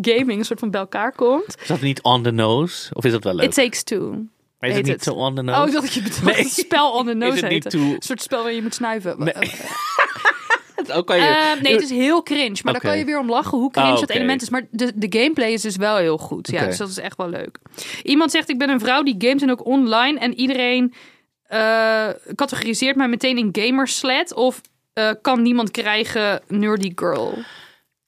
[0.00, 1.56] gaming een soort van bij elkaar komt.
[1.60, 2.90] is dat niet on the nose?
[2.94, 3.44] Of is dat wel leuk?
[3.46, 4.10] It takes two.
[4.58, 5.60] maar is het niet zo on the nose?
[5.60, 6.48] Oh, ik dacht dat je bedoelde Nee.
[6.48, 7.78] spel on the nose Is het niet heette.
[7.78, 9.18] too- Een soort spel waar je moet snuiven.
[9.18, 9.34] Nee.
[10.92, 11.22] Eh, Ook kan je...
[11.24, 12.58] Eh, nee, het is heel cringe.
[12.62, 14.12] Maar dan kan je weer om lachen hoe cringe Ah, het oké.
[14.12, 14.50] element is.
[14.50, 16.50] Maar de, de gameplay is dus wel heel goed.
[16.50, 17.58] Ja, dus dat is echt wel leuk.
[18.02, 20.18] Iemand zegt, ik ben een vrouw die games en ook online.
[20.18, 20.94] En iedereen
[21.42, 24.34] eh, categoriseert mij meteen in gamerslet.
[24.34, 24.60] Of
[24.92, 27.38] eh, kan niemand krijgen nerdy girl.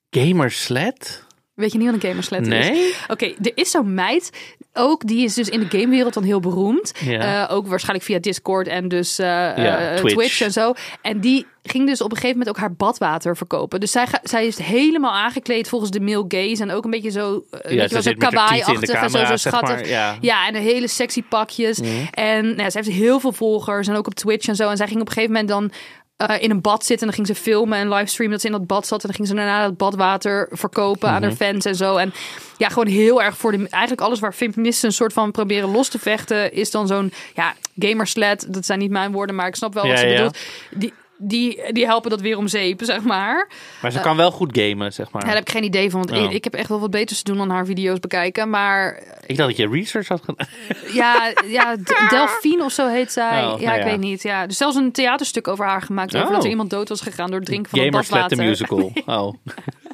[0.09, 1.23] Gamersled?
[1.53, 2.47] Weet je niet wat een gamerslet is?
[2.47, 2.93] Nee?
[3.07, 4.54] Oké, er is zo'n meid.
[4.77, 6.91] Ook, die is dus in de gamewereld dan heel beroemd.
[6.99, 7.47] Ja.
[7.47, 10.15] Eh, ook waarschijnlijk via Discord en dus eh, Ja, eh, Twitch.
[10.15, 10.41] Twitch.
[10.41, 10.73] en zo.
[11.01, 13.79] En die ging dus op een gegeven moment ook haar badwater verkopen.
[13.79, 16.61] Dus zij, zij is helemaal aangekleed volgens de male gaze.
[16.61, 19.89] En ook een beetje zo, wel, ze zo kawaii-achtig en zo, zo maar, schattig.
[19.89, 20.17] ja.
[20.21, 21.79] Ja, en een hele sexy pakjes.
[22.11, 24.69] En nou, ja, ze heeft heel veel volgers en ook op Twitch en zo.
[24.69, 25.71] En zij ging op een gegeven moment dan
[26.17, 27.07] eh, in een bad zitten.
[27.07, 29.01] En dan ging ze filmen en livestreamen dat ze in dat bad zat.
[29.01, 31.97] En dan ging ze daarna dat badwater verkopen aan haar fans en zo.
[31.97, 32.13] En
[32.57, 33.57] ja, gewoon heel erg voor de...
[33.57, 36.53] Eigenlijk alles waar feministen een soort van proberen los te vechten...
[36.53, 38.53] is dan zo'n, ja, gamersled.
[38.53, 40.15] Dat zijn niet mijn woorden, maar ik snap wel wat ze ja.
[40.15, 40.37] bedoelt.
[40.71, 43.49] Die, die, die helpen dat weer om zeep, zeg maar.
[43.81, 45.21] Maar ze kan wel goed gamen, zeg maar.
[45.21, 45.99] Ja, daar heb ik geen idee van.
[46.05, 46.23] Want Oh.
[46.25, 48.49] ik, ik heb echt wel wat beters te doen dan haar video's bekijken.
[48.49, 50.47] Maar Ik dacht dat je research had gedaan.
[50.93, 51.75] ja, ja
[52.09, 53.45] Delphine of zo heet zij.
[53.45, 54.21] Oh, ja, nou ik weet niet.
[54.23, 56.15] Ja, dus zelfs een theaterstuk over haar gemaakt.
[56.15, 56.33] Over Oh.
[56.33, 58.45] dat er iemand dood was gegaan door het drinken van Gamers het badwater.
[58.45, 58.91] Musical.
[59.05, 59.33] Oh.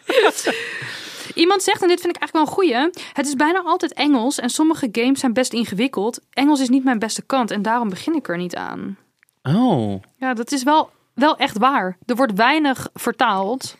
[1.33, 2.89] Iemand zegt, en dit vind ik eigenlijk wel een goeie.
[3.13, 6.19] Het is bijna altijd Engels en sommige games zijn best ingewikkeld.
[6.33, 8.97] Engels is niet mijn beste kant en daarom begin ik er niet aan.
[9.43, 10.01] Oh.
[10.17, 11.97] Ja, dat is wel, wel echt waar.
[12.05, 13.77] Er wordt weinig vertaald.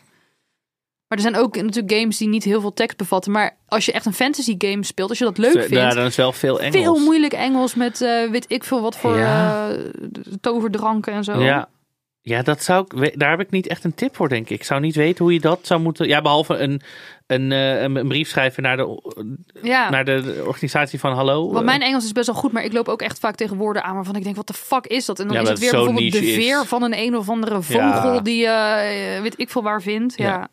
[1.08, 3.32] Maar er zijn ook natuurlijk games die niet heel veel tekst bevatten.
[3.32, 5.68] Maar als je echt een fantasy game speelt, als je dat leuk vindt...
[5.68, 6.82] Ja, dan is wel veel Engels.
[6.82, 9.70] Veel moeilijk Engels met eh, weet ik veel wat voor Ja.
[9.70, 9.78] eh,
[10.40, 11.40] toverdranken en zo.
[11.42, 11.68] Ja.
[12.24, 14.50] Ja, dat zou ik, daar heb ik niet echt een tip voor, denk ik.
[14.58, 16.08] Ik zou niet weten hoe je dat zou moeten.
[16.08, 16.80] Ja, behalve een,
[17.26, 19.02] een, eh, een, een brief schrijven naar de,
[19.62, 19.90] Ja.
[19.90, 21.44] naar de organisatie van Hallo.
[21.46, 23.56] Want eh, mijn Engels is best wel goed, maar ik loop ook echt vaak tegen
[23.56, 25.20] woorden aan waarvan ik denk, wat de fuck is dat?
[25.20, 26.34] En dan Ja, is het weer bijvoorbeeld de is.
[26.34, 28.20] veer van een een of andere vogel Ja.
[28.20, 30.16] die eh, weet ik veel waar vindt.
[30.16, 30.48] Ja,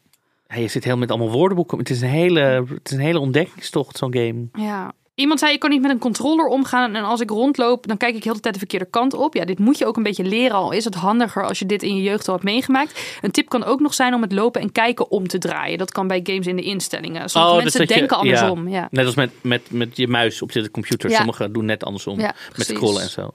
[0.55, 1.78] je zit heel met allemaal woordenboeken.
[1.78, 2.39] Het is een hele,
[2.70, 4.47] het is een hele ontdekkingstocht, zo'n game.
[4.53, 4.91] ja.
[5.20, 8.15] Iemand zei, ik kan niet met een controller omgaan en als ik rondloop, dan kijk
[8.15, 9.34] ik heel de tijd de verkeerde kant op.
[9.34, 11.84] Ja, dit moet je ook een beetje leren, al is het handiger als je dit
[11.84, 13.17] in je jeugd al hebt meegemaakt.
[13.22, 15.78] Een tip kan ook nog zijn om het lopen en kijken om te draaien.
[15.78, 17.30] Dat kan bij games in de instellingen.
[17.30, 18.67] Sommige dus mensen je- denken andersom.
[18.67, 18.88] Ja.
[18.91, 21.09] Net als met, met, met je muis op de computer.
[21.09, 21.17] Ja.
[21.17, 22.20] Sommigen doen net andersom.
[22.20, 23.34] Ja, met scrollen en zo.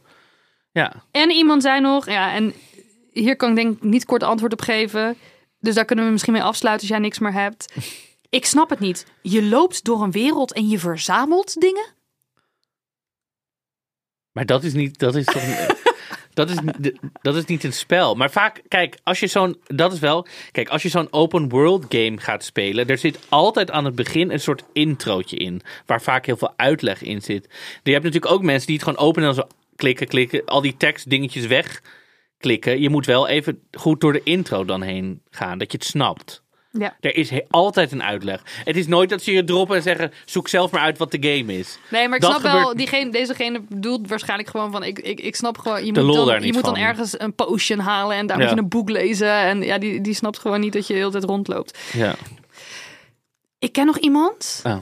[0.73, 0.93] Ja.
[1.11, 2.53] En iemand zei nog, ja, en
[3.13, 5.17] hier kan ik denk ik niet kort antwoord op geven.
[5.61, 7.75] Dus daar kunnen we misschien mee afsluiten als jij niks meer hebt.
[8.35, 9.07] Ik snap het niet.
[9.23, 11.87] Je loopt door een wereld en je verzamelt dingen?
[14.33, 15.43] Maar dat is niet, dat is toch,
[16.35, 16.57] dat is,
[17.23, 18.15] dat is niet een spel.
[18.15, 21.85] Maar vaak, kijk, als je zo'n, dat is wel, kijk, als je zo'n open world
[21.89, 26.27] game gaat spelen, er zit altijd aan het begin een soort introotje in, waar vaak
[26.27, 27.49] heel veel uitleg in zit.
[27.83, 30.61] Je hebt natuurlijk ook mensen die het gewoon openen en dan zo klikken, klikken, al
[30.61, 32.81] die tekst dingetjes wegklikken.
[32.81, 36.44] Je moet wel even goed door de intro dan heen gaan, dat je het snapt.
[36.79, 36.97] Ja.
[37.01, 38.43] Er is altijd een uitleg.
[38.65, 41.19] Het is nooit dat ze je droppen en zeggen: zoek zelf maar uit wat de
[41.21, 41.79] game is.
[41.91, 45.37] Nee, maar ik Dat snap wel, diegene, dezegene bedoelt waarschijnlijk gewoon van, ik, ik, ik
[45.37, 48.39] snap gewoon, je De moet, dan, je moet dan ergens een potion halen en daar
[48.39, 48.45] Ja.
[48.45, 49.31] moet je een boek lezen.
[49.33, 51.79] En ja, die, die snapt gewoon niet dat je de hele tijd rondloopt.
[51.93, 52.15] Ja.
[53.59, 54.77] Ik ken nog iemand, Oh.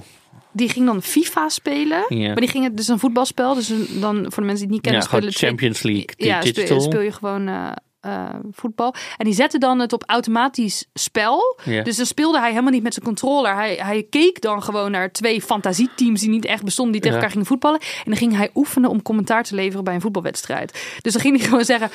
[0.53, 2.05] die ging dan FIFA spelen.
[2.09, 3.69] Maar die ging het, dus een voetbalspel, dus
[4.01, 7.01] dan voor de mensen die het niet kennen, Ja, spelen Champions League Ja, speel, speel
[7.01, 7.73] je gewoon eh,
[8.03, 8.95] eh, voetbal.
[9.17, 11.59] En die zette dan het op automatisch spel.
[11.65, 13.55] Dus dan speelde hij helemaal niet met zijn controller.
[13.55, 17.23] Hij, hij keek dan gewoon naar twee fantasieteams die niet echt bestonden, die tegen Ja.
[17.23, 17.81] elkaar gingen voetballen.
[17.81, 20.99] En dan ging hij oefenen om commentaar te leveren bij een voetbalwedstrijd.
[21.03, 21.91] Dus dan ging hij gewoon zeggen.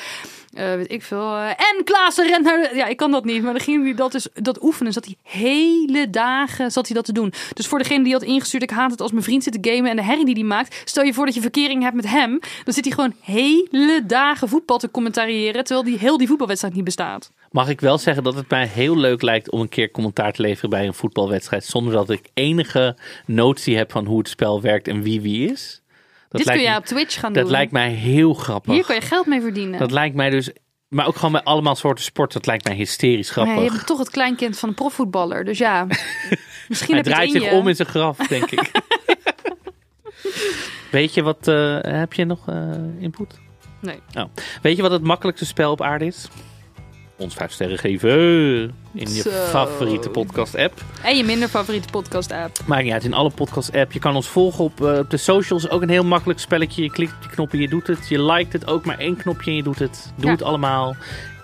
[0.52, 1.36] Eh, weet ik veel.
[1.36, 2.76] eh, en Klaassen rent naar...
[2.76, 3.42] Ja, ik kan dat niet.
[3.42, 4.92] Maar ging hij dat, dus, dat oefenen.
[4.92, 7.32] Zat hij hele dagen zat hij dat te doen.
[7.52, 8.62] Dus voor degene die had ingestuurd...
[8.62, 10.82] Ik haat het als mijn vriend zit te gamen en de herrie die hij maakt.
[10.84, 12.38] Stel je voor dat je verkering hebt met hem.
[12.64, 15.64] Dan zit hij gewoon hele dagen voetbal te commentariëren...
[15.64, 17.32] terwijl die heel die voetbalwedstrijd niet bestaat.
[17.50, 20.42] Mag ik wel zeggen dat het mij heel leuk lijkt om een keer commentaar te
[20.42, 21.64] leveren bij een voetbalwedstrijd.
[21.64, 22.96] Zonder dat ik enige
[23.26, 25.82] notie heb van hoe het spel werkt en wie wie is.
[26.28, 27.52] Dat Dit kun je op Twitch gaan dat doen.
[27.52, 28.74] lijkt mij heel grappig.
[28.74, 29.78] Hier kan je geld mee verdienen.
[29.78, 30.50] Dat lijkt mij dus.
[30.88, 32.32] Maar ook gewoon bij allemaal soorten sport.
[32.32, 33.64] Dat lijkt mij hysterisch maar grappig.
[33.64, 35.44] je bent toch het kleinkind van een profvoetballer.
[35.44, 35.86] Dus ja,
[36.68, 37.50] misschien Hij draait zich je.
[37.50, 38.70] om in zijn graf, denk ik.
[40.90, 41.48] Weet je wat.
[41.48, 43.38] eh, heb je nog eh, input?
[43.80, 44.00] Nee.
[44.14, 44.24] Oh.
[44.62, 46.28] Weet je wat het makkelijkste spel op aarde is?
[47.18, 48.10] Ons vijf sterren geven.
[48.94, 49.30] In je Zo.
[49.30, 50.80] favoriete podcast app.
[51.04, 52.58] En je minder favoriete podcast app.
[52.66, 53.92] Maakt niet uit, in alle podcast app.
[53.92, 55.68] Je kan ons volgen op, eh, op de socials.
[55.70, 56.82] Ook een heel makkelijk spelletje.
[56.82, 58.08] Je klikt op die knop en je doet het.
[58.08, 60.12] Je liked het ook maar één knopje en je doet het.
[60.16, 60.32] Doe Ja.
[60.32, 60.96] het allemaal.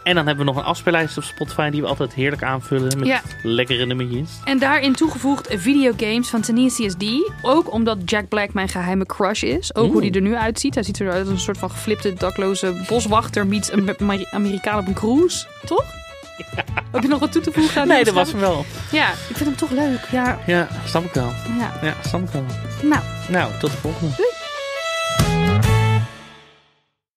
[0.04, 3.06] En dan hebben we nog een afspeellijst op Spotify die we altijd heerlijk aanvullen met
[3.08, 3.20] Ja.
[3.42, 4.30] lekkere nummertjes.
[4.44, 7.04] En daarin toegevoegd videogames van Tenacious D.
[7.42, 9.74] Ook omdat Jack Black mijn geheime crush is.
[9.74, 10.74] Ook hoe die er nu uitziet.
[10.74, 14.86] Hij ziet eruit als een soort van geflipte dakloze boswachter meets een Amer- Amerikaan op
[14.86, 15.46] een cruise.
[15.64, 15.84] Toch?
[16.92, 18.64] Heb je nog wat toe te voegen aan Nee, dat was hem wel.
[18.90, 20.08] Ja, ik vind hem toch leuk.
[20.10, 21.32] Ja, Ja, snap ik wel.
[21.58, 21.78] ja.
[21.82, 22.44] Ja, snap ik wel.
[22.82, 24.14] Nou, Nou, tot de volgende.
[24.16, 24.28] doei.